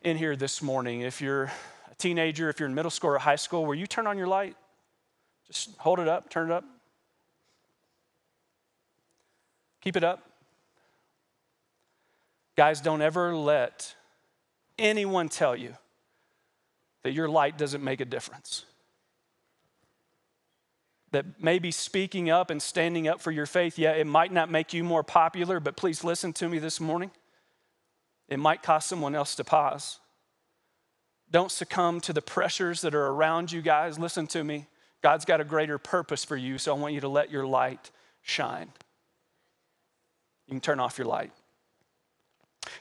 in 0.02 0.18
here 0.18 0.36
this 0.36 0.62
morning, 0.62 1.02
if 1.02 1.22
you're 1.22 1.46
a 1.46 1.96
teenager, 1.98 2.50
if 2.50 2.60
you're 2.60 2.68
in 2.68 2.76
middle 2.76 2.92
school 2.92 3.12
or 3.12 3.18
high 3.20 3.38
school, 3.38 3.66
will 3.66 3.76
you 3.76 3.88
turn 3.88 4.06
on 4.08 4.18
your 4.18 4.28
light? 4.28 4.56
Just 5.48 5.76
hold 5.78 6.00
it 6.00 6.08
up, 6.08 6.30
turn 6.30 6.52
it 6.52 6.54
up. 6.54 6.64
Keep 9.82 9.98
it 9.98 10.04
up. 10.04 10.24
Guys, 12.56 12.82
don't 12.82 13.02
ever 13.02 13.36
let 13.36 13.96
anyone 14.78 15.30
tell 15.30 15.56
you 15.56 15.76
that 17.04 17.14
your 17.14 17.30
light 17.30 17.58
doesn't 17.58 17.84
make 17.84 18.02
a 18.02 18.06
difference. 18.06 18.66
That 21.12 21.42
maybe 21.42 21.72
speaking 21.72 22.30
up 22.30 22.50
and 22.50 22.62
standing 22.62 23.08
up 23.08 23.22
for 23.22 23.32
your 23.32 23.46
faith, 23.46 23.80
yeah, 23.80 23.92
it 23.92 24.08
might 24.08 24.34
not 24.34 24.52
make 24.52 24.74
you 24.74 24.84
more 24.84 25.04
popular, 25.04 25.60
but 25.60 25.78
please 25.78 26.04
listen 26.04 26.34
to 26.34 26.50
me 26.50 26.60
this 26.60 26.82
morning. 26.82 27.12
It 28.28 28.40
might 28.40 28.62
cause 28.62 28.84
someone 28.84 29.16
else 29.16 29.36
to 29.36 29.44
pause. 29.44 30.00
Don't 31.32 31.52
succumb 31.52 32.02
to 32.02 32.12
the 32.12 32.22
pressures 32.22 32.82
that 32.82 32.94
are 32.94 33.08
around 33.08 33.52
you, 33.52 33.62
guys. 33.62 33.98
Listen 33.98 34.28
to 34.28 34.44
me. 34.44 34.68
God's 35.02 35.26
got 35.26 35.42
a 35.42 35.44
greater 35.44 35.78
purpose 35.78 36.24
for 36.24 36.36
you, 36.36 36.58
so 36.58 36.76
I 36.76 36.80
want 36.80 36.94
you 36.94 37.02
to 37.02 37.08
let 37.08 37.32
your 37.32 37.46
light 37.46 37.92
shine. 38.22 38.70
You 40.48 40.52
can 40.52 40.62
turn 40.62 40.80
off 40.80 40.98
your 40.98 41.08
light. 41.08 41.32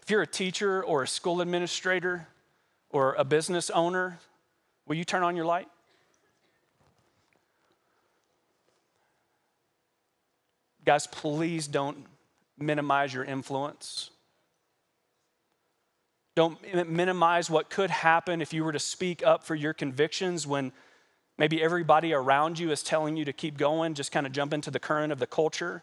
If 0.02 0.10
you're 0.10 0.22
a 0.22 0.26
teacher 0.26 0.82
or 0.82 1.02
a 1.02 1.08
school 1.08 1.40
administrator 1.40 2.28
or 2.90 3.14
a 3.14 3.24
business 3.24 3.70
owner, 3.70 4.18
will 4.86 4.96
you 4.96 5.04
turn 5.04 5.22
on 5.22 5.36
your 5.36 5.44
light? 5.44 5.68
Guys, 10.84 11.06
please 11.08 11.66
don't 11.66 12.06
minimize 12.56 13.12
your 13.12 13.24
influence. 13.24 14.10
Don't 16.36 16.88
minimize 16.88 17.50
what 17.50 17.70
could 17.70 17.90
happen 17.90 18.40
if 18.40 18.52
you 18.52 18.62
were 18.62 18.72
to 18.72 18.78
speak 18.78 19.26
up 19.26 19.42
for 19.42 19.54
your 19.54 19.72
convictions 19.72 20.46
when 20.46 20.70
Maybe 21.38 21.62
everybody 21.62 22.12
around 22.12 22.58
you 22.58 22.70
is 22.70 22.82
telling 22.82 23.16
you 23.16 23.24
to 23.26 23.32
keep 23.32 23.58
going, 23.58 23.94
just 23.94 24.10
kind 24.10 24.26
of 24.26 24.32
jump 24.32 24.54
into 24.54 24.70
the 24.70 24.80
current 24.80 25.12
of 25.12 25.18
the 25.18 25.26
culture. 25.26 25.82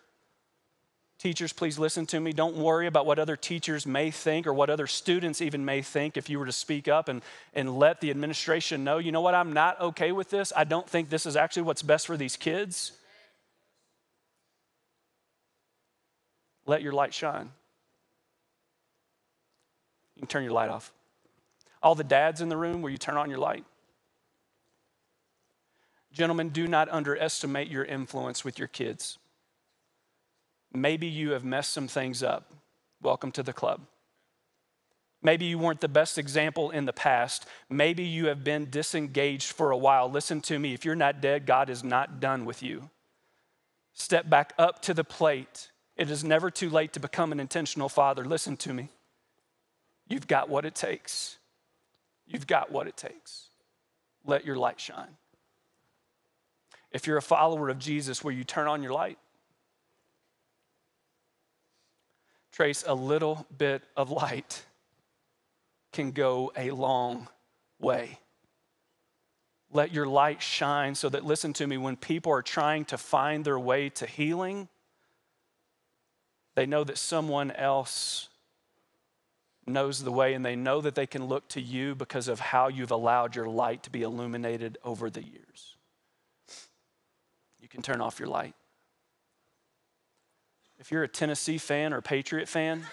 Teachers, 1.19 1.53
please 1.53 1.77
listen 1.77 2.05
to 2.07 2.19
me. 2.19 2.33
Don't 2.33 2.57
worry 2.57 2.87
about 2.87 3.05
what 3.05 3.19
other 3.19 3.37
teachers 3.37 3.85
may 3.85 4.09
think 4.09 4.47
or 4.47 4.53
what 4.53 4.69
other 4.69 4.87
students 4.87 5.41
even 5.41 5.63
may 5.63 5.81
think 5.81 6.17
if 6.17 6.29
you 6.29 6.39
were 6.39 6.45
to 6.45 6.51
speak 6.51 6.87
up 6.87 7.07
and, 7.07 7.21
and 7.53 7.77
let 7.77 8.01
the 8.01 8.09
administration 8.09 8.83
know, 8.83 8.97
you 8.97 9.11
know 9.11 9.21
what, 9.21 9.35
I'm 9.35 9.53
not 9.53 9.79
okay 9.79 10.11
with 10.11 10.29
this. 10.29 10.51
I 10.55 10.63
don't 10.63 10.89
think 10.89 11.09
this 11.09 11.25
is 11.25 11.35
actually 11.35 11.63
what's 11.63 11.83
best 11.83 12.07
for 12.07 12.17
these 12.17 12.35
kids. 12.35 12.93
Let 16.65 16.81
your 16.81 16.93
light 16.93 17.13
shine. 17.13 17.51
You 20.15 20.21
can 20.21 20.27
turn 20.27 20.43
your 20.43 20.53
light 20.53 20.69
off. 20.69 20.91
All 21.81 21.95
the 21.95 22.03
dads 22.03 22.41
in 22.41 22.49
the 22.49 22.57
room, 22.57 22.81
will 22.81 22.89
you 22.89 22.97
turn 22.97 23.17
on 23.17 23.29
your 23.29 23.39
light? 23.39 23.65
Gentlemen, 26.13 26.49
do 26.49 26.67
not 26.67 26.89
underestimate 26.89 27.69
your 27.69 27.83
influence 27.83 28.45
with 28.45 28.59
your 28.59 28.67
kids. 28.67 29.17
Maybe 30.71 31.07
you 31.07 31.31
have 31.31 31.43
messed 31.43 31.73
some 31.73 31.87
things 31.87 32.21
up. 32.21 32.53
Welcome 33.01 33.31
to 33.31 33.43
the 33.43 33.51
club. 33.51 33.81
Maybe 35.23 35.45
you 35.45 35.57
weren't 35.57 35.81
the 35.81 35.87
best 35.87 36.17
example 36.17 36.69
in 36.69 36.85
the 36.85 36.93
past. 36.93 37.47
Maybe 37.69 38.03
you 38.03 38.27
have 38.27 38.43
been 38.43 38.69
disengaged 38.69 39.53
for 39.53 39.71
a 39.71 39.77
while. 39.77 40.09
Listen 40.09 40.39
to 40.41 40.59
me. 40.59 40.73
If 40.73 40.85
you're 40.85 40.95
not 40.95 41.21
dead, 41.21 41.45
God 41.45 41.69
is 41.69 41.83
not 41.83 42.19
done 42.19 42.45
with 42.45 42.61
you. 42.61 42.89
Step 43.93 44.29
back 44.29 44.53
up 44.57 44.81
to 44.83 44.93
the 44.93 45.03
plate. 45.03 45.71
It 45.95 46.11
is 46.11 46.23
never 46.23 46.51
too 46.51 46.69
late 46.69 46.93
to 46.93 46.99
become 46.99 47.31
an 47.31 47.39
intentional 47.39 47.89
father. 47.89 48.25
Listen 48.25 48.57
to 48.57 48.73
me. 48.73 48.89
You've 50.07 50.27
got 50.27 50.49
what 50.49 50.65
it 50.65 50.75
takes. 50.75 51.37
You've 52.27 52.47
got 52.47 52.71
what 52.71 52.87
it 52.87 52.97
takes. 52.97 53.47
Let 54.25 54.45
your 54.45 54.57
light 54.57 54.79
shine. 54.79 55.17
If 56.93 57.07
you're 57.07 57.17
a 57.17 57.23
follower 57.23 57.69
of 57.69 57.79
Jesus, 57.79 58.23
will 58.23 58.31
you 58.31 58.43
turn 58.43 58.67
on 58.67 58.83
your 58.83 58.93
light? 58.93 59.17
Trace, 62.51 62.83
a 62.87 62.93
little 62.93 63.47
bit 63.57 63.81
of 63.97 64.11
light 64.11 64.63
can 65.91 66.11
go 66.11 66.51
a 66.55 66.69
long 66.69 67.27
way. 67.79 68.19
Let 69.71 69.91
your 69.91 70.05
light 70.05 70.39
shine 70.43 70.93
so 70.93 71.09
that, 71.09 71.25
listen 71.25 71.51
to 71.53 71.65
me, 71.65 71.77
when 71.77 71.95
people 71.95 72.31
are 72.31 72.43
trying 72.43 72.85
to 72.85 72.97
find 72.97 73.43
their 73.43 73.59
way 73.59 73.89
to 73.89 74.05
healing, 74.05 74.67
they 76.53 76.67
know 76.67 76.83
that 76.83 76.99
someone 76.99 77.49
else 77.49 78.29
knows 79.65 80.03
the 80.03 80.11
way 80.11 80.35
and 80.35 80.45
they 80.45 80.55
know 80.55 80.79
that 80.81 80.93
they 80.93 81.07
can 81.07 81.25
look 81.25 81.47
to 81.47 81.61
you 81.61 81.95
because 81.95 82.27
of 82.27 82.39
how 82.39 82.67
you've 82.67 82.91
allowed 82.91 83.35
your 83.35 83.47
light 83.47 83.81
to 83.81 83.89
be 83.89 84.03
illuminated 84.03 84.77
over 84.83 85.09
the 85.09 85.23
years 85.23 85.73
can 87.73 87.81
turn 87.81 88.01
off 88.01 88.19
your 88.19 88.29
light. 88.29 88.53
If 90.79 90.91
you're 90.91 91.03
a 91.03 91.07
Tennessee 91.07 91.57
fan 91.57 91.93
or 91.93 92.01
Patriot 92.01 92.47
fan, 92.47 92.83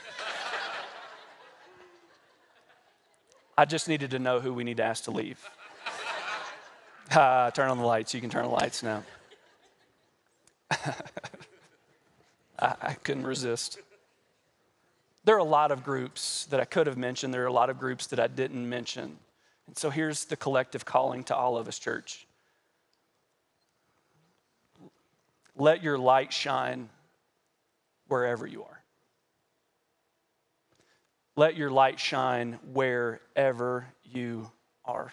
I 3.58 3.66
just 3.66 3.88
needed 3.88 4.12
to 4.12 4.18
know 4.18 4.40
who 4.40 4.54
we 4.54 4.64
need 4.64 4.78
to 4.78 4.84
ask 4.84 5.04
to 5.04 5.10
leave. 5.10 5.48
Uh, 7.10 7.50
turn 7.50 7.68
on 7.68 7.76
the 7.76 7.84
lights. 7.84 8.14
You 8.14 8.20
can 8.20 8.30
turn 8.30 8.44
the 8.44 8.50
lights 8.50 8.84
now. 8.84 9.02
I, 10.70 10.94
I 12.60 12.96
couldn't 13.02 13.26
resist. 13.26 13.80
There 15.24 15.34
are 15.34 15.38
a 15.38 15.42
lot 15.42 15.72
of 15.72 15.82
groups 15.82 16.46
that 16.50 16.60
I 16.60 16.64
could 16.64 16.86
have 16.86 16.96
mentioned. 16.96 17.34
There 17.34 17.42
are 17.42 17.48
a 17.48 17.52
lot 17.52 17.68
of 17.68 17.80
groups 17.80 18.06
that 18.06 18.20
I 18.20 18.28
didn't 18.28 18.68
mention. 18.68 19.18
And 19.66 19.76
so 19.76 19.90
here's 19.90 20.24
the 20.24 20.36
collective 20.36 20.84
calling 20.84 21.24
to 21.24 21.34
all 21.34 21.56
of 21.56 21.66
us, 21.66 21.80
church. 21.80 22.28
Let 25.60 25.82
your 25.82 25.98
light 25.98 26.32
shine 26.32 26.88
wherever 28.08 28.46
you 28.46 28.62
are. 28.62 28.82
Let 31.36 31.54
your 31.54 31.70
light 31.70 32.00
shine 32.00 32.58
wherever 32.72 33.86
you 34.02 34.50
are. 34.86 35.12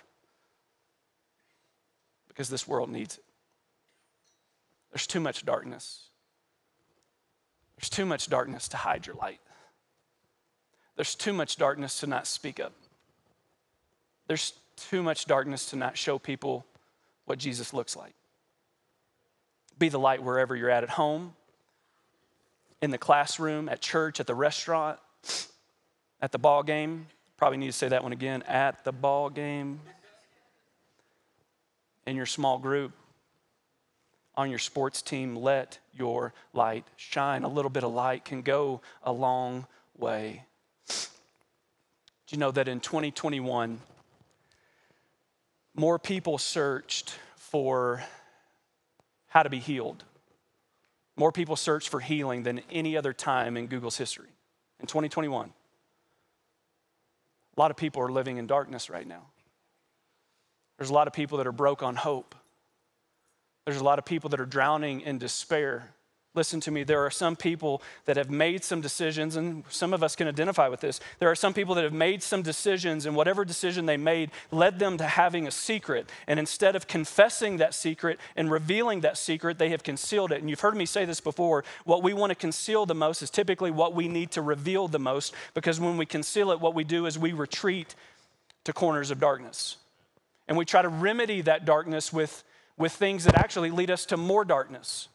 Because 2.29 2.47
this 2.47 2.65
world 2.65 2.89
needs 2.89 3.17
it. 3.17 3.25
There's 4.91 5.05
too 5.05 5.19
much 5.19 5.45
darkness. 5.45 6.07
There's 7.77 7.89
too 7.89 8.05
much 8.05 8.29
darkness 8.29 8.69
to 8.69 8.77
hide 8.77 9.05
your 9.05 9.17
light. 9.17 9.41
There's 10.95 11.13
too 11.13 11.33
much 11.33 11.57
darkness 11.57 11.99
to 11.99 12.07
not 12.07 12.25
speak 12.25 12.62
up. 12.62 12.71
There's 14.27 14.53
too 14.77 15.03
much 15.03 15.25
darkness 15.25 15.71
to 15.71 15.75
not 15.75 15.97
show 15.97 16.17
people 16.17 16.65
what 17.25 17.38
Jesus 17.38 17.73
looks 17.73 17.97
like. 17.97 18.13
Be 19.80 19.90
the 19.90 20.00
light 20.00 20.24
wherever 20.24 20.56
you're 20.56 20.70
at 20.70 20.84
at 20.84 20.90
home, 20.90 21.34
in 22.82 22.92
the 22.92 22.98
classroom, 22.98 23.70
at 23.70 23.82
church, 23.82 24.20
at 24.20 24.28
the 24.28 24.36
restaurant, 24.36 25.00
at 26.22 26.32
the 26.32 26.40
ball 26.40 26.63
game. 26.63 27.08
Probably 27.38 27.58
need 27.58 27.68
to 27.68 27.74
say 27.74 27.88
that 27.90 28.04
one 28.04 28.13
again 28.13 28.42
at 28.44 28.84
the 28.84 28.92
ball 28.92 29.30
game, 29.30 29.80
in 32.08 32.16
your 32.16 32.26
small 32.26 32.58
group, 32.58 32.94
on 34.36 34.50
your 34.50 34.60
sports 34.60 35.02
team. 35.02 35.36
Let 35.36 35.80
your 35.94 36.34
light 36.54 36.86
shine. 36.96 37.44
A 37.44 37.50
little 37.50 37.70
bit 37.70 37.84
of 37.84 37.94
light 37.94 38.26
can 38.26 38.42
go 38.42 38.82
a 39.04 39.12
long 39.12 39.68
way. 39.98 40.44
Do 40.88 42.36
you 42.36 42.38
know 42.38 42.52
that 42.52 42.68
in 42.68 42.80
2021, 42.80 43.80
more 45.76 46.00
people 46.00 46.38
searched 46.38 47.16
for 47.36 48.04
how 49.28 49.44
to 49.44 49.50
be 49.50 49.60
healed. 49.60 50.04
More 51.16 51.32
people 51.32 51.56
search 51.56 51.90
for 51.90 52.00
healing 52.00 52.44
than 52.44 52.62
any 52.72 52.96
other 52.96 53.13
time 53.13 53.58
in 53.58 53.68
Google's 53.68 53.98
history 53.98 54.30
in 54.80 54.88
2021. 54.88 55.52
A 57.56 57.60
lot 57.60 57.72
of 57.72 57.78
people 57.78 58.04
are 58.04 58.12
living 58.12 58.38
in 58.38 58.46
darkness 58.46 58.90
right 58.90 59.08
now. 59.08 59.24
There's 60.78 60.92
a 60.92 60.94
lot 60.94 61.08
of 61.08 61.13
people 61.13 61.40
that 61.40 61.48
are 61.48 61.52
broke 61.52 61.82
on 61.82 61.96
hope. 61.96 62.36
There's 63.66 63.80
a 63.80 63.84
lot 63.84 63.98
of 64.00 64.06
people 64.06 64.30
that 64.30 64.40
are 64.40 64.46
drowning 64.46 65.02
in 65.02 65.18
despair. 65.18 65.90
Listen 66.38 66.60
to 66.60 66.69
me, 66.69 66.84
there 66.84 67.04
are 67.04 67.10
some 67.10 67.36
people 67.36 67.82
that 68.06 68.15
have 68.15 68.30
made 68.30 68.63
some 68.63 68.80
decisions, 68.80 69.36
and 69.38 69.63
some 69.69 69.91
of 69.91 70.04
us 70.04 70.15
can 70.15 70.28
identify 70.28 70.67
with 70.67 70.82
this. 70.82 71.00
There 71.17 71.32
are 71.32 71.36
some 71.36 71.52
people 71.52 71.73
that 71.73 71.84
have 71.84 71.93
made 71.93 72.21
some 72.21 72.43
decisions, 72.43 73.08
and 73.08 73.15
whatever 73.15 73.43
decision 73.43 73.88
they 73.88 73.97
made 73.97 74.30
led 74.52 74.78
them 74.78 75.00
to 75.00 75.04
having 75.04 75.47
a 75.47 75.52
secret. 75.52 76.08
And 76.28 76.39
instead 76.39 76.76
of 76.76 76.88
confessing 76.88 77.58
that 77.58 77.73
secret 77.73 78.19
and 78.36 78.52
revealing 78.52 79.02
that 79.02 79.17
secret, 79.17 79.58
they 79.58 79.69
have 79.69 79.82
concealed 79.82 80.32
it. 80.32 80.39
And 80.39 80.47
you've 80.47 80.60
heard 80.60 80.78
me 80.78 80.86
say 80.86 81.06
this 81.06 81.19
before 81.19 81.63
what 81.86 82.04
we 82.04 82.13
want 82.13 82.30
to 82.30 82.36
conceal 82.36 82.86
the 82.86 82.93
most 82.93 83.23
is 83.23 83.32
typically 83.32 83.71
what 83.71 83.95
we 83.95 84.08
need 84.08 84.30
to 84.34 84.43
reveal 84.43 84.88
the 84.88 85.00
most, 85.00 85.34
because 85.56 85.80
when 85.80 85.97
we 85.97 86.06
conceal 86.06 86.52
it, 86.52 86.60
what 86.62 86.76
we 86.76 86.84
do 86.84 87.08
is 87.08 87.17
we 87.17 87.34
retreat 87.34 87.95
to 88.63 88.73
corners 88.73 89.10
of 89.10 89.19
darkness. 89.19 89.78
And 90.47 90.56
we 90.56 90.65
try 90.65 90.84
to 90.84 90.89
remedy 90.89 91.41
that 91.41 91.65
darkness 91.65 92.13
with, 92.13 92.43
with 92.78 92.91
things 92.91 93.23
that 93.23 93.34
actually 93.34 93.71
lead 93.71 93.89
us 93.89 94.06
to 94.06 94.17
more 94.17 94.45
darkness. 94.45 95.08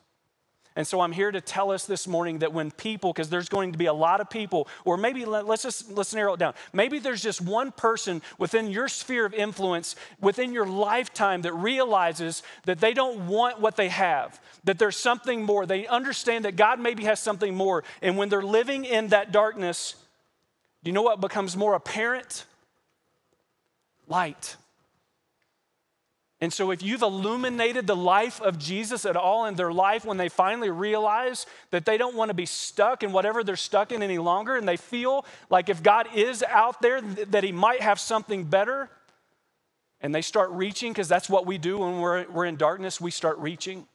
And 0.75 0.87
so 0.87 1.01
I'm 1.01 1.13
here 1.13 1.31
to 1.31 1.41
tell 1.41 1.71
us 1.71 1.85
this 1.85 2.07
morning 2.07 2.39
that 2.39 2.53
when 2.53 2.71
people, 2.71 3.13
because 3.13 3.29
there's 3.29 3.49
going 3.49 3.73
to 3.73 3.79
be 3.79 3.87
a 3.87 3.93
lot 3.93 4.21
of 4.21 4.31
people, 4.31 4.69
or 4.85 4.97
maybe 4.97 5.25
let's 5.25 5.63
just 5.63 5.91
let's 5.93 6.15
narrow 6.15 6.33
it 6.33 6.39
down. 6.39 6.55
Maybe 6.73 6.99
there's 6.99 7.23
just 7.23 7.41
one 7.43 7.73
person 7.73 8.23
within 8.39 8.69
your 8.69 8.89
sphere 8.89 9.27
of 9.27 9.35
influence, 9.35 9.97
within 10.21 10.53
your 10.53 10.67
lifetime, 10.67 11.43
that 11.43 11.53
realizes 11.53 12.43
that 12.65 12.81
they 12.81 12.95
don't 12.95 13.27
want 13.27 13.61
what 13.61 13.77
they 13.77 13.89
have, 13.89 14.41
that 14.65 14.79
there's 14.79 14.97
something 14.97 15.45
more. 15.45 15.67
They 15.67 15.87
understand 15.87 16.47
that 16.47 16.57
God 16.57 16.81
maybe 16.81 17.05
has 17.05 17.21
something 17.21 17.55
more. 17.55 17.85
And 18.01 18.17
when 18.17 18.31
they're 18.31 18.43
living 18.43 18.85
in 18.87 19.09
that 19.09 19.31
darkness, 19.31 19.95
do 20.83 20.89
you 20.89 20.95
know 20.95 21.03
what 21.03 21.21
becomes 21.21 21.57
more 21.57 21.75
apparent? 21.75 22.47
Light. 24.09 24.57
And 26.43 26.53
so, 26.53 26.73
if 26.73 26.83
you've 26.83 27.03
illuminated 27.03 27.87
the 27.87 27.95
life 27.95 28.41
of 28.41 28.59
Jesus 28.59 29.07
at 29.07 29.15
all 29.15 29.47
in 29.47 29.55
their 29.55 29.73
life, 29.73 30.05
when 30.05 30.17
they 30.17 30.29
finally 30.29 30.71
realize 30.71 31.47
that 31.71 31.85
they 31.85 31.97
don't 31.97 32.17
want 32.17 32.31
to 32.31 32.35
be 32.35 32.47
stuck 32.47 33.05
in 33.05 33.13
whatever 33.13 33.45
they're 33.45 33.55
stuck 33.55 33.93
in 33.93 34.03
any 34.03 34.19
longer, 34.19 34.57
and 34.57 34.67
they 34.67 34.77
feel 34.77 35.25
like 35.51 35.69
if 35.69 35.85
God 35.85 36.09
is 36.17 36.43
out 36.43 36.83
there, 36.83 37.01
that 37.01 37.45
He 37.45 37.53
might 37.53 37.81
have 37.81 38.01
something 38.01 38.43
better, 38.43 38.91
and 40.01 40.13
they 40.13 40.21
start 40.21 40.51
reaching, 40.51 40.91
because 40.91 41.07
that's 41.07 41.31
what 41.31 41.47
we 41.47 41.59
do 41.59 41.79
when 41.79 42.01
we're, 42.01 42.29
we're 42.29 42.47
in 42.47 42.57
darkness, 42.57 43.01
we 43.01 43.13
start 43.13 43.39
reaching. 43.39 43.87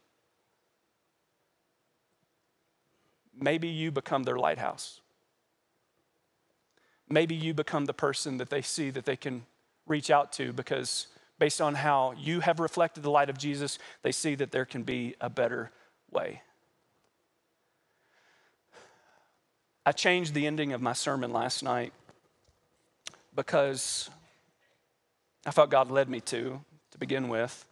Maybe 3.37 3.67
you 3.67 3.91
become 3.91 4.23
their 4.23 4.37
lighthouse. 4.37 5.01
Maybe 7.09 7.35
you 7.35 7.53
become 7.53 7.83
the 7.83 7.93
person 7.93 8.37
that 8.37 8.49
they 8.49 8.61
see 8.61 8.89
that 8.91 9.03
they 9.03 9.17
can 9.17 9.45
reach 9.85 10.09
out 10.09 10.31
to 10.33 10.53
because 10.53 11.07
based 11.39 11.61
on 11.61 11.75
how 11.75 12.13
you 12.17 12.39
have 12.39 12.59
reflected 12.59 13.03
the 13.03 13.11
light 13.11 13.29
of 13.29 13.37
Jesus, 13.37 13.77
they 14.01 14.11
see 14.11 14.35
that 14.35 14.51
there 14.51 14.65
can 14.65 14.83
be 14.83 15.15
a 15.21 15.29
better 15.29 15.71
way. 16.11 16.41
I 19.85 19.91
changed 19.91 20.33
the 20.33 20.47
ending 20.47 20.73
of 20.73 20.81
my 20.81 20.93
sermon 20.93 21.31
last 21.31 21.63
night 21.63 21.93
because 23.33 24.09
I 25.45 25.51
felt 25.51 25.69
God 25.69 25.89
led 25.89 26.09
me 26.09 26.19
to, 26.21 26.59
to 26.91 26.97
begin 26.97 27.29
with. 27.29 27.65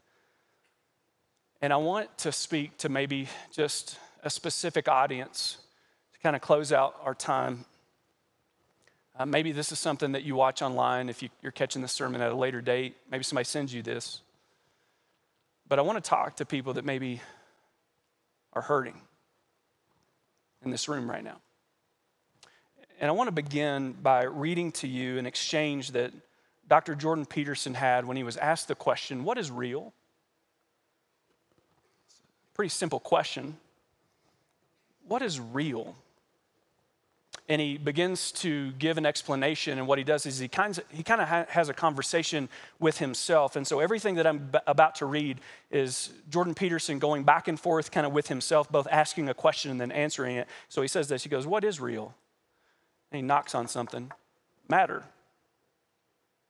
And 1.62 1.73
I 1.73 1.78
want 1.78 2.17
to 2.19 2.32
speak 2.32 2.78
to 2.78 2.89
maybe 2.89 3.28
just 3.51 3.97
a 4.23 4.30
specific 4.30 4.88
audience 4.88 5.58
to 6.13 6.19
kind 6.19 6.36
of 6.36 6.41
close 6.41 6.71
out 6.71 6.95
our 7.04 7.15
time. 7.15 7.65
Uh, 9.17 9.25
maybe 9.25 9.54
this 9.54 9.71
is 9.71 9.80
something 9.80 10.12
that 10.12 10.23
you 10.23 10.36
watch 10.36 10.62
online 10.62 11.08
if 11.08 11.23
you, 11.23 11.30
you're 11.41 11.51
catching 11.51 11.82
this 11.82 11.93
sermon 11.93 12.21
at 12.21 12.32
a 12.32 12.36
later 12.36 12.60
date. 12.60 12.95
Maybe 13.10 13.23
somebody 13.23 13.45
sends 13.45 13.73
you 13.73 13.82
this. 13.82 14.21
But 15.67 15.80
I 15.80 15.84
want 15.84 16.04
to 16.04 16.08
talk 16.08 16.36
to 16.38 16.45
people 16.45 16.73
that 16.73 16.84
maybe 16.84 17.21
are 18.54 18.62
hurting 18.62 18.99
in 20.63 20.71
this 20.71 20.89
room 20.89 21.10
right 21.10 21.23
now. 21.23 21.38
And 22.99 23.10
I 23.10 23.13
want 23.13 23.28
to 23.28 23.32
begin 23.32 23.93
by 23.93 24.23
reading 24.23 24.71
to 24.73 24.88
you 24.88 25.17
an 25.17 25.25
exchange 25.25 25.91
that 25.91 26.12
Dr. 26.67 26.95
Jordan 26.95 27.25
Peterson 27.25 27.73
had 27.73 28.06
when 28.06 28.17
he 28.17 28.23
was 28.23 28.38
asked 28.38 28.67
the 28.67 28.75
question, 28.75 29.23
What 29.23 29.38
is 29.38 29.49
real? 29.49 29.93
Pretty 32.54 32.69
simple 32.69 32.99
question. 32.99 33.58
What 35.08 35.21
is 35.21 35.39
real? 35.39 35.95
And 37.48 37.62
he 37.62 37.78
begins 37.78 38.32
to 38.34 38.72
give 38.74 38.98
an 38.98 39.06
explanation. 39.06 39.78
And 39.78 39.88
what 39.88 40.00
he 40.00 40.04
does 40.04 40.26
is 40.26 40.40
he 40.40 40.48
kind 40.48 40.76
of, 40.76 40.84
he 40.90 41.04
kind 41.04 41.22
of 41.22 41.28
ha- 41.28 41.46
has 41.50 41.70
a 41.70 41.74
conversation 41.74 42.50
with 42.80 42.98
himself. 42.98 43.56
And 43.56 43.68
so 43.68 43.80
everything 43.80 44.16
that 44.16 44.26
I'm 44.26 44.50
b- 44.52 44.60
about 44.66 44.96
to 44.96 45.06
read 45.06 45.40
is 45.70 46.10
Jordan 46.30 46.56
Peterson 46.56 46.98
going 46.98 47.24
back 47.24 47.48
and 47.48 47.60
forth 47.60 47.92
kind 47.92 48.06
of 48.06 48.14
with 48.14 48.30
himself, 48.30 48.72
both 48.72 48.88
asking 48.90 49.30
a 49.30 49.36
question 49.36 49.70
and 49.70 49.80
then 49.80 49.92
answering 49.92 50.38
it. 50.38 50.48
So 50.70 50.82
he 50.82 50.88
says 50.88 51.08
this 51.08 51.24
He 51.24 51.30
goes, 51.30 51.46
What 51.46 51.64
is 51.64 51.80
real? 51.80 52.16
And 53.12 53.18
he 53.18 53.22
knocks 53.22 53.54
on 53.54 53.68
something 53.68 54.12
matter. 54.68 55.04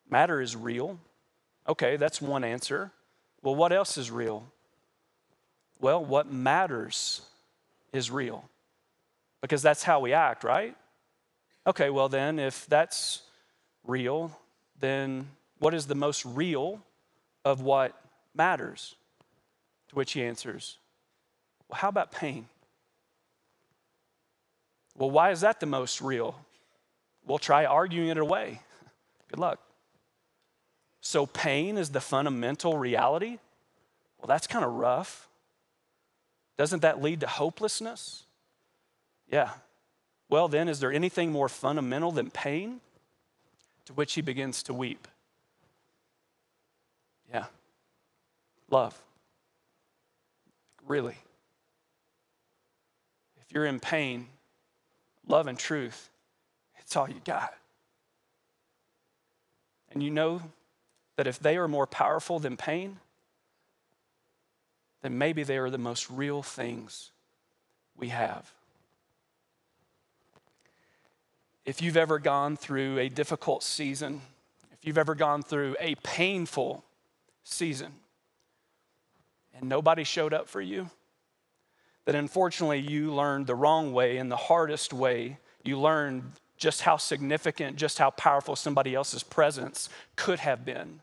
Matter 0.09 0.39
is 0.39 0.55
real. 0.55 0.99
Okay, 1.67 1.97
that's 1.97 2.21
one 2.21 2.43
answer. 2.43 2.91
Well, 3.41 3.55
what 3.55 3.73
else 3.73 3.97
is 3.97 4.11
real? 4.11 4.45
Well, 5.79 6.03
what 6.03 6.31
matters 6.31 7.21
is 7.91 8.09
real 8.09 8.49
because 9.41 9.61
that's 9.61 9.83
how 9.83 9.99
we 9.99 10.13
act, 10.13 10.43
right? 10.43 10.75
Okay, 11.67 11.89
well, 11.89 12.09
then, 12.09 12.37
if 12.37 12.67
that's 12.67 13.23
real, 13.85 14.37
then 14.79 15.27
what 15.59 15.73
is 15.73 15.87
the 15.87 15.95
most 15.95 16.23
real 16.25 16.81
of 17.43 17.61
what 17.61 17.99
matters? 18.35 18.95
To 19.89 19.95
which 19.95 20.13
he 20.13 20.23
answers, 20.23 20.77
Well, 21.69 21.79
how 21.79 21.89
about 21.89 22.11
pain? 22.11 22.47
Well, 24.97 25.11
why 25.11 25.31
is 25.31 25.41
that 25.41 25.59
the 25.59 25.65
most 25.65 26.01
real? 26.01 26.39
We'll 27.25 27.39
try 27.39 27.65
arguing 27.65 28.09
it 28.09 28.17
away. 28.17 28.61
Good 29.29 29.39
luck. 29.39 29.59
So, 31.01 31.25
pain 31.25 31.77
is 31.77 31.89
the 31.89 32.01
fundamental 32.01 32.77
reality? 32.77 33.39
Well, 34.17 34.27
that's 34.27 34.47
kind 34.47 34.65
of 34.65 34.71
rough. 34.73 35.27
Doesn't 36.57 36.81
that 36.81 37.01
lead 37.01 37.19
to 37.21 37.27
hopelessness? 37.27 38.23
Yeah. 39.31 39.51
Well, 40.29 40.47
then, 40.47 40.67
is 40.67 40.79
there 40.79 40.91
anything 40.91 41.31
more 41.31 41.49
fundamental 41.49 42.11
than 42.11 42.31
pain? 42.31 42.81
To 43.85 43.93
which 43.93 44.13
he 44.13 44.21
begins 44.21 44.63
to 44.63 44.73
weep. 44.73 45.07
Yeah. 47.31 47.45
Love. 48.71 48.99
Really. 50.87 51.17
If 53.37 53.53
you're 53.53 53.65
in 53.65 53.79
pain, 53.79 54.27
love 55.27 55.47
and 55.47 55.57
truth, 55.57 56.09
it's 56.79 56.95
all 56.95 57.07
you 57.07 57.21
got. 57.23 57.53
And 59.91 60.01
you 60.01 60.09
know 60.09 60.41
that 61.15 61.27
if 61.27 61.39
they 61.39 61.57
are 61.57 61.67
more 61.67 61.87
powerful 61.87 62.39
than 62.39 62.57
pain, 62.57 62.97
then 65.01 65.17
maybe 65.17 65.43
they 65.43 65.57
are 65.57 65.69
the 65.69 65.77
most 65.77 66.09
real 66.09 66.41
things 66.41 67.11
we 67.95 68.09
have. 68.09 68.51
If 71.65 71.81
you've 71.81 71.97
ever 71.97 72.19
gone 72.19 72.57
through 72.57 72.99
a 72.99 73.09
difficult 73.09 73.63
season, 73.63 74.21
if 74.71 74.85
you've 74.85 74.97
ever 74.97 75.15
gone 75.15 75.41
through 75.41 75.75
a 75.79 75.95
painful 75.95 76.83
season, 77.43 77.91
and 79.55 79.67
nobody 79.67 80.03
showed 80.03 80.33
up 80.33 80.47
for 80.47 80.61
you, 80.61 80.89
then 82.05 82.15
unfortunately 82.15 82.79
you 82.79 83.13
learned 83.13 83.47
the 83.47 83.55
wrong 83.55 83.93
way 83.93 84.17
and 84.17 84.31
the 84.31 84.37
hardest 84.37 84.93
way. 84.93 85.39
You 85.63 85.79
learned 85.79 86.33
just 86.57 86.81
how 86.81 86.97
significant, 86.97 87.77
just 87.77 87.97
how 87.97 88.11
powerful 88.11 88.55
somebody 88.55 88.93
else's 88.93 89.23
presence 89.23 89.89
could 90.15 90.39
have 90.39 90.65
been 90.65 91.01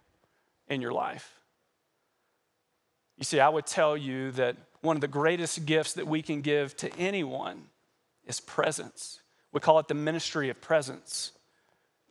in 0.68 0.80
your 0.80 0.92
life. 0.92 1.40
You 3.18 3.24
see, 3.24 3.40
I 3.40 3.48
would 3.48 3.66
tell 3.66 3.96
you 3.96 4.30
that 4.32 4.56
one 4.80 4.96
of 4.96 5.00
the 5.00 5.08
greatest 5.08 5.66
gifts 5.66 5.94
that 5.94 6.06
we 6.06 6.22
can 6.22 6.40
give 6.40 6.76
to 6.78 6.96
anyone 6.96 7.64
is 8.26 8.38
presence. 8.38 9.21
We 9.52 9.60
call 9.60 9.78
it 9.78 9.88
the 9.88 9.94
ministry 9.94 10.48
of 10.48 10.60
presence. 10.60 11.32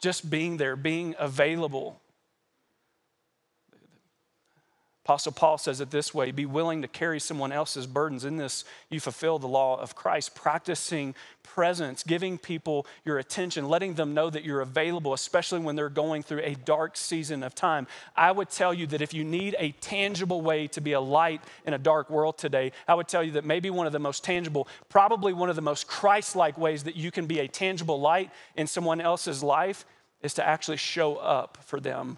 Just 0.01 0.29
being 0.29 0.57
there, 0.57 0.75
being 0.75 1.15
available, 1.19 2.00
Apostle 5.11 5.33
Paul 5.33 5.57
says 5.57 5.81
it 5.81 5.91
this 5.91 6.13
way 6.13 6.31
be 6.31 6.45
willing 6.45 6.83
to 6.83 6.87
carry 6.87 7.19
someone 7.19 7.51
else's 7.51 7.85
burdens. 7.85 8.23
In 8.23 8.37
this, 8.37 8.63
you 8.89 9.01
fulfill 9.01 9.39
the 9.39 9.47
law 9.47 9.77
of 9.77 9.93
Christ, 9.93 10.35
practicing 10.35 11.15
presence, 11.43 12.01
giving 12.01 12.37
people 12.37 12.87
your 13.03 13.17
attention, 13.17 13.67
letting 13.67 13.95
them 13.95 14.13
know 14.13 14.29
that 14.29 14.45
you're 14.45 14.61
available, 14.61 15.13
especially 15.13 15.59
when 15.59 15.75
they're 15.75 15.89
going 15.89 16.23
through 16.23 16.39
a 16.43 16.55
dark 16.55 16.95
season 16.95 17.43
of 17.43 17.53
time. 17.53 17.87
I 18.15 18.31
would 18.31 18.49
tell 18.49 18.73
you 18.73 18.87
that 18.87 19.01
if 19.01 19.13
you 19.13 19.25
need 19.25 19.53
a 19.59 19.73
tangible 19.81 20.39
way 20.39 20.67
to 20.67 20.79
be 20.79 20.93
a 20.93 21.01
light 21.01 21.41
in 21.65 21.73
a 21.73 21.77
dark 21.77 22.09
world 22.09 22.37
today, 22.37 22.71
I 22.87 22.95
would 22.95 23.09
tell 23.09 23.21
you 23.21 23.31
that 23.31 23.43
maybe 23.43 23.69
one 23.69 23.87
of 23.87 23.91
the 23.91 23.99
most 23.99 24.23
tangible, 24.23 24.69
probably 24.87 25.33
one 25.33 25.49
of 25.49 25.57
the 25.57 25.61
most 25.61 25.87
Christ 25.87 26.37
like 26.37 26.57
ways 26.57 26.85
that 26.85 26.95
you 26.95 27.11
can 27.11 27.25
be 27.25 27.39
a 27.39 27.49
tangible 27.49 27.99
light 27.99 28.31
in 28.55 28.65
someone 28.65 29.01
else's 29.01 29.43
life 29.43 29.83
is 30.21 30.33
to 30.35 30.47
actually 30.47 30.77
show 30.77 31.17
up 31.17 31.57
for 31.65 31.81
them 31.81 32.17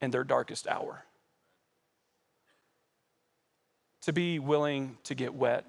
in 0.00 0.10
their 0.10 0.24
darkest 0.24 0.66
hour 0.66 1.04
to 4.04 4.12
be 4.12 4.38
willing 4.38 4.96
to 5.04 5.14
get 5.14 5.34
wet 5.34 5.64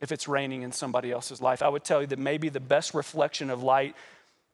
if 0.00 0.12
it's 0.12 0.28
raining 0.28 0.62
in 0.62 0.72
somebody 0.72 1.10
else's 1.10 1.40
life. 1.40 1.62
I 1.62 1.68
would 1.68 1.84
tell 1.84 2.00
you 2.00 2.06
that 2.08 2.18
maybe 2.18 2.48
the 2.48 2.60
best 2.60 2.92
reflection 2.92 3.50
of 3.50 3.62
light, 3.62 3.94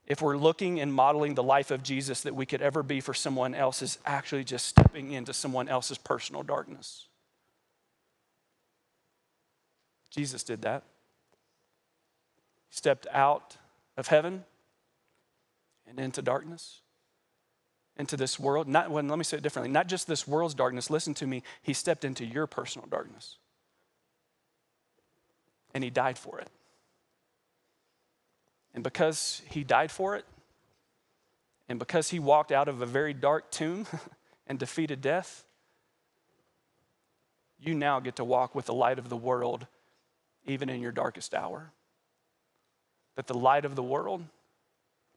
if 0.07 0.23
we're 0.23 0.37
looking 0.37 0.81
and 0.81 0.93
modeling 0.93 1.35
the 1.35 1.43
life 1.43 1.71
of 1.71 1.83
Jesus 1.83 2.21
that 2.23 2.35
we 2.35 2.47
could 2.47 2.63
ever 2.63 2.83
be 2.83 3.01
for 3.01 3.15
someone 3.15 3.55
else, 3.55 3.83
is 3.83 3.99
actually 4.05 4.45
just 4.45 4.67
stepping 4.67 5.13
into 5.13 5.33
someone 5.33 5.69
else's 5.69 5.99
personal 5.99 6.43
darkness. 6.43 7.07
Jesus 10.11 10.43
did 10.43 10.63
that. 10.63 10.83
He 12.69 12.77
stepped 12.77 13.07
out 13.13 13.57
of 13.97 14.09
heaven 14.09 14.45
and 15.87 15.99
into 15.99 16.21
darkness 16.21 16.81
into 18.01 18.17
this 18.17 18.41
world. 18.41 18.67
Not, 18.67 18.91
let 18.91 19.05
me 19.05 19.23
say 19.23 19.37
it 19.37 19.43
differently. 19.43 19.71
Not 19.71 19.87
just 19.87 20.09
this 20.09 20.27
world's 20.27 20.55
darkness. 20.55 20.91
Listen 20.91 21.15
to 21.15 21.27
me. 21.27 21.43
He 21.63 21.73
stepped 21.73 22.05
into 22.05 22.25
your 22.25 22.47
personal 22.49 22.89
darkness. 22.89 23.37
And 25.73 25.85
he 25.85 25.91
died 25.91 26.19
for 26.19 26.41
it. 26.41 26.49
And 28.75 28.83
because 28.83 29.43
he 29.49 29.63
died 29.63 29.91
for 29.91 30.17
it, 30.17 30.25
and 31.69 31.79
because 31.79 32.11
he 32.11 32.19
walked 32.19 32.51
out 32.51 32.67
of 32.67 32.83
a 32.83 32.87
very 32.87 33.15
dark 33.15 33.51
tomb 33.51 33.87
and 34.47 34.59
defeated 34.59 35.01
death, 35.01 35.45
you 37.61 37.75
now 37.75 38.01
get 38.01 38.17
to 38.17 38.25
walk 38.25 38.55
with 38.55 38.67
the 38.67 38.75
light 38.75 38.99
of 38.99 39.09
the 39.09 39.17
world 39.17 39.67
even 40.47 40.69
in 40.69 40.81
your 40.81 40.93
darkest 40.93 41.35
hour. 41.35 41.71
That 43.17 43.27
the 43.27 43.37
light 43.37 43.65
of 43.65 43.77
the 43.77 43.83
world 43.83 44.25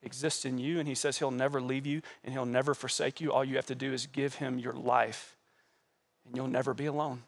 exists 0.03 0.45
in 0.45 0.57
you, 0.57 0.79
and 0.79 0.87
He 0.87 0.95
says 0.95 1.17
He'll 1.17 1.31
never 1.31 1.61
leave 1.61 1.85
you 1.85 2.01
and 2.23 2.33
He'll 2.33 2.45
never 2.45 2.73
forsake 2.73 3.21
you. 3.21 3.31
All 3.31 3.43
you 3.43 3.55
have 3.55 3.65
to 3.67 3.75
do 3.75 3.93
is 3.93 4.07
give 4.07 4.35
Him 4.35 4.59
your 4.59 4.73
life, 4.73 5.35
and 6.25 6.35
you'll 6.35 6.47
never 6.47 6.73
be 6.73 6.85
alone. 6.85 7.23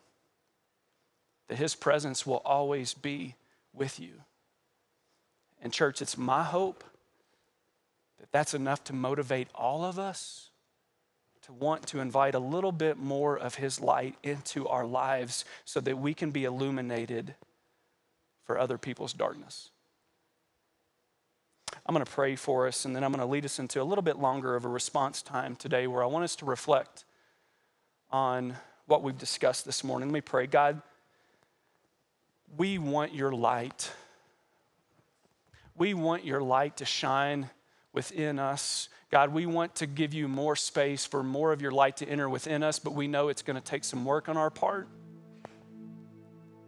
That 1.47 1.57
His 1.57 1.75
presence 1.75 2.25
will 2.25 2.41
always 2.45 2.93
be 2.93 3.35
with 3.73 3.99
you. 3.99 4.21
And, 5.61 5.71
church, 5.71 6.01
it's 6.01 6.17
my 6.17 6.43
hope 6.43 6.83
that 8.19 8.31
that's 8.31 8.53
enough 8.53 8.83
to 8.85 8.93
motivate 8.93 9.47
all 9.55 9.83
of 9.83 9.99
us 9.99 10.49
to 11.45 11.53
want 11.53 11.85
to 11.85 11.99
invite 11.99 12.33
a 12.33 12.39
little 12.39 12.71
bit 12.71 12.97
more 12.97 13.37
of 13.37 13.55
His 13.55 13.79
light 13.79 14.15
into 14.23 14.67
our 14.67 14.85
lives 14.85 15.45
so 15.63 15.79
that 15.81 15.99
we 15.99 16.13
can 16.13 16.31
be 16.31 16.43
illuminated 16.43 17.35
for 18.45 18.57
other 18.57 18.79
people's 18.79 19.13
darkness. 19.13 19.69
I'm 21.85 21.93
going 21.93 22.03
to 22.03 22.11
pray 22.11 22.35
for 22.35 22.67
us, 22.67 22.85
and 22.85 22.95
then 22.95 23.03
I'm 23.03 23.11
going 23.11 23.19
to 23.19 23.31
lead 23.31 23.45
us 23.45 23.59
into 23.59 23.81
a 23.81 23.83
little 23.83 24.01
bit 24.01 24.17
longer 24.17 24.55
of 24.55 24.65
a 24.65 24.69
response 24.69 25.21
time 25.21 25.55
today 25.55 25.85
where 25.85 26.01
I 26.01 26.07
want 26.07 26.23
us 26.23 26.35
to 26.37 26.45
reflect 26.45 27.05
on 28.09 28.55
what 28.87 29.03
we've 29.03 29.17
discussed 29.17 29.65
this 29.65 29.83
morning. 29.83 30.09
Let 30.09 30.13
me 30.13 30.21
pray. 30.21 30.47
God, 30.47 30.81
we 32.57 32.79
want 32.79 33.13
your 33.13 33.31
light. 33.31 33.91
We 35.77 35.93
want 35.93 36.25
your 36.25 36.41
light 36.41 36.77
to 36.77 36.85
shine 36.85 37.51
within 37.93 38.39
us. 38.39 38.89
God, 39.11 39.31
we 39.31 39.45
want 39.45 39.75
to 39.75 39.85
give 39.85 40.13
you 40.13 40.27
more 40.27 40.55
space 40.55 41.05
for 41.05 41.21
more 41.21 41.51
of 41.51 41.61
your 41.61 41.71
light 41.71 41.97
to 41.97 42.09
enter 42.09 42.27
within 42.27 42.63
us, 42.63 42.79
but 42.79 42.93
we 42.93 43.07
know 43.07 43.27
it's 43.27 43.43
going 43.43 43.55
to 43.55 43.63
take 43.63 43.83
some 43.83 44.05
work 44.05 44.27
on 44.27 44.37
our 44.37 44.49
part. 44.49 44.87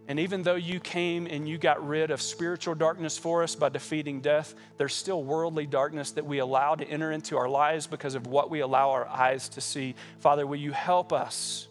And 0.07 0.19
even 0.19 0.43
though 0.43 0.55
you 0.55 0.79
came 0.79 1.27
and 1.27 1.47
you 1.47 1.57
got 1.57 1.85
rid 1.85 2.11
of 2.11 2.21
spiritual 2.21 2.75
darkness 2.75 3.17
for 3.17 3.43
us 3.43 3.55
by 3.55 3.69
defeating 3.69 4.21
death, 4.21 4.55
there's 4.77 4.93
still 4.93 5.21
worldly 5.21 5.65
darkness 5.65 6.11
that 6.11 6.25
we 6.25 6.39
allow 6.39 6.75
to 6.75 6.85
enter 6.85 7.11
into 7.11 7.37
our 7.37 7.49
lives 7.49 7.87
because 7.87 8.15
of 8.15 8.25
what 8.25 8.49
we 8.49 8.61
allow 8.61 8.91
our 8.91 9.07
eyes 9.07 9.49
to 9.49 9.61
see. 9.61 9.95
Father, 10.19 10.47
will 10.47 10.57
you 10.57 10.71
help 10.71 11.11
us? 11.11 11.67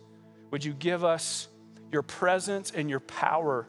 Would 0.51 0.65
you 0.65 0.75
give 0.75 1.03
us 1.03 1.49
your 1.91 2.03
presence 2.03 2.73
and 2.73 2.91
your 2.91 3.01
power 3.01 3.67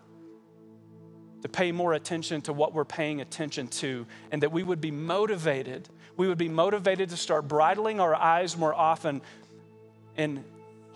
to 1.41 1.49
pay 1.49 1.71
more 1.71 1.93
attention 1.93 2.41
to 2.41 2.53
what 2.53 2.73
we're 2.73 2.85
paying 2.85 3.21
attention 3.21 3.67
to, 3.67 4.05
and 4.31 4.41
that 4.41 4.51
we 4.51 4.63
would 4.63 4.81
be 4.81 4.91
motivated. 4.91 5.87
We 6.15 6.27
would 6.27 6.37
be 6.37 6.49
motivated 6.49 7.09
to 7.09 7.17
start 7.17 7.47
bridling 7.47 7.99
our 7.99 8.15
eyes 8.15 8.57
more 8.57 8.73
often 8.73 9.21
and 10.15 10.43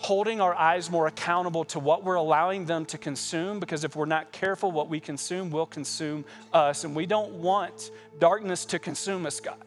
holding 0.02 0.42
our 0.42 0.56
eyes 0.56 0.90
more 0.90 1.06
accountable 1.06 1.64
to 1.64 1.80
what 1.80 2.04
we're 2.04 2.16
allowing 2.16 2.66
them 2.66 2.86
to 2.86 2.98
consume 2.98 3.60
because 3.60 3.84
if 3.84 3.96
we're 3.96 4.06
not 4.06 4.32
careful, 4.32 4.72
what 4.72 4.90
we 4.90 5.00
consume 5.00 5.52
will 5.52 5.68
consume 5.68 6.26
us. 6.52 6.84
And 6.84 6.96
we 6.96 7.06
don't 7.06 7.34
want 7.34 7.92
darkness 8.18 8.66
to 8.66 8.80
consume 8.80 9.28
us, 9.28 9.40
God. 9.40 9.64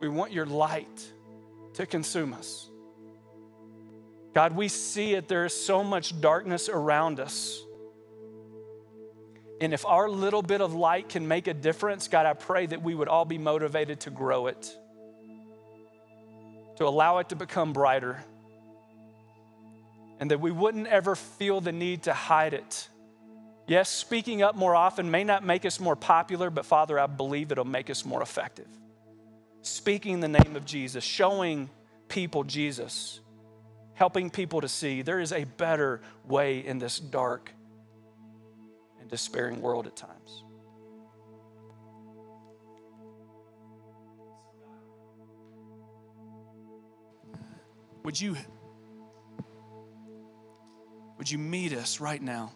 We 0.00 0.08
want 0.08 0.32
your 0.32 0.46
light 0.46 1.12
to 1.74 1.86
consume 1.86 2.32
us. 2.32 2.68
God, 4.34 4.56
we 4.56 4.66
see 4.66 5.14
it. 5.14 5.28
There 5.28 5.44
is 5.44 5.54
so 5.54 5.84
much 5.84 6.20
darkness 6.20 6.68
around 6.68 7.20
us. 7.20 7.62
And 9.60 9.72
if 9.72 9.86
our 9.86 10.08
little 10.08 10.42
bit 10.42 10.60
of 10.60 10.74
light 10.74 11.08
can 11.08 11.28
make 11.28 11.46
a 11.46 11.54
difference, 11.54 12.08
God, 12.08 12.26
I 12.26 12.32
pray 12.32 12.66
that 12.66 12.82
we 12.82 12.96
would 12.96 13.08
all 13.08 13.24
be 13.24 13.38
motivated 13.38 14.00
to 14.00 14.10
grow 14.10 14.48
it, 14.48 14.76
to 16.78 16.86
allow 16.86 17.18
it 17.18 17.28
to 17.28 17.36
become 17.36 17.72
brighter, 17.72 18.24
and 20.18 20.30
that 20.30 20.40
we 20.40 20.50
wouldn't 20.50 20.88
ever 20.88 21.14
feel 21.14 21.60
the 21.60 21.70
need 21.70 22.04
to 22.04 22.12
hide 22.12 22.54
it. 22.54 22.88
Yes, 23.66 23.88
speaking 23.88 24.42
up 24.42 24.56
more 24.56 24.74
often 24.74 25.10
may 25.10 25.22
not 25.22 25.44
make 25.44 25.64
us 25.64 25.78
more 25.78 25.94
popular, 25.94 26.50
but 26.50 26.66
Father, 26.66 26.98
I 26.98 27.06
believe 27.06 27.52
it'll 27.52 27.64
make 27.64 27.90
us 27.90 28.04
more 28.04 28.22
effective. 28.22 28.66
Speaking 29.62 30.20
the 30.20 30.28
name 30.28 30.56
of 30.56 30.64
Jesus, 30.64 31.04
showing 31.04 31.68
people 32.08 32.42
Jesus 32.44 33.20
helping 33.98 34.30
people 34.30 34.60
to 34.60 34.68
see 34.68 35.02
there 35.02 35.18
is 35.18 35.32
a 35.32 35.42
better 35.42 36.00
way 36.24 36.64
in 36.64 36.78
this 36.78 37.00
dark 37.00 37.50
and 39.00 39.10
despairing 39.10 39.60
world 39.60 39.88
at 39.88 39.96
times. 39.96 40.44
Would 48.08 48.18
you 48.18 48.38
would 51.18 51.30
you 51.30 51.36
meet 51.36 51.74
us 51.74 52.00
right 52.00 52.22
now? 52.22 52.54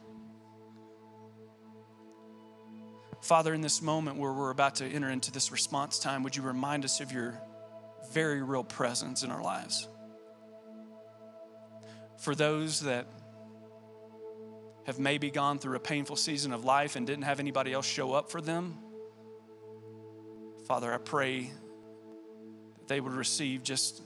Father, 3.20 3.52
in 3.52 3.60
this 3.60 3.82
moment 3.82 4.16
where 4.16 4.32
we're 4.32 4.48
about 4.48 4.76
to 4.76 4.86
enter 4.86 5.10
into 5.10 5.30
this 5.30 5.52
response 5.52 5.98
time, 5.98 6.22
would 6.22 6.34
you 6.34 6.42
remind 6.42 6.86
us 6.86 7.00
of 7.00 7.12
your 7.12 7.38
very 8.14 8.42
real 8.42 8.64
presence 8.64 9.24
in 9.24 9.30
our 9.30 9.42
lives? 9.42 9.86
for 12.16 12.34
those 12.34 12.80
that 12.80 13.06
have 14.86 14.98
maybe 14.98 15.30
gone 15.30 15.58
through 15.58 15.76
a 15.76 15.80
painful 15.80 16.16
season 16.16 16.52
of 16.52 16.64
life 16.64 16.96
and 16.96 17.06
didn't 17.06 17.24
have 17.24 17.40
anybody 17.40 17.74
else 17.74 17.86
show 17.86 18.14
up 18.14 18.30
for 18.30 18.40
them. 18.40 18.78
Father, 20.66 20.94
I 20.94 20.98
pray 20.98 21.50
that 22.78 22.88
they 22.88 23.00
would 23.00 23.12
receive 23.12 23.62
just 23.64 24.02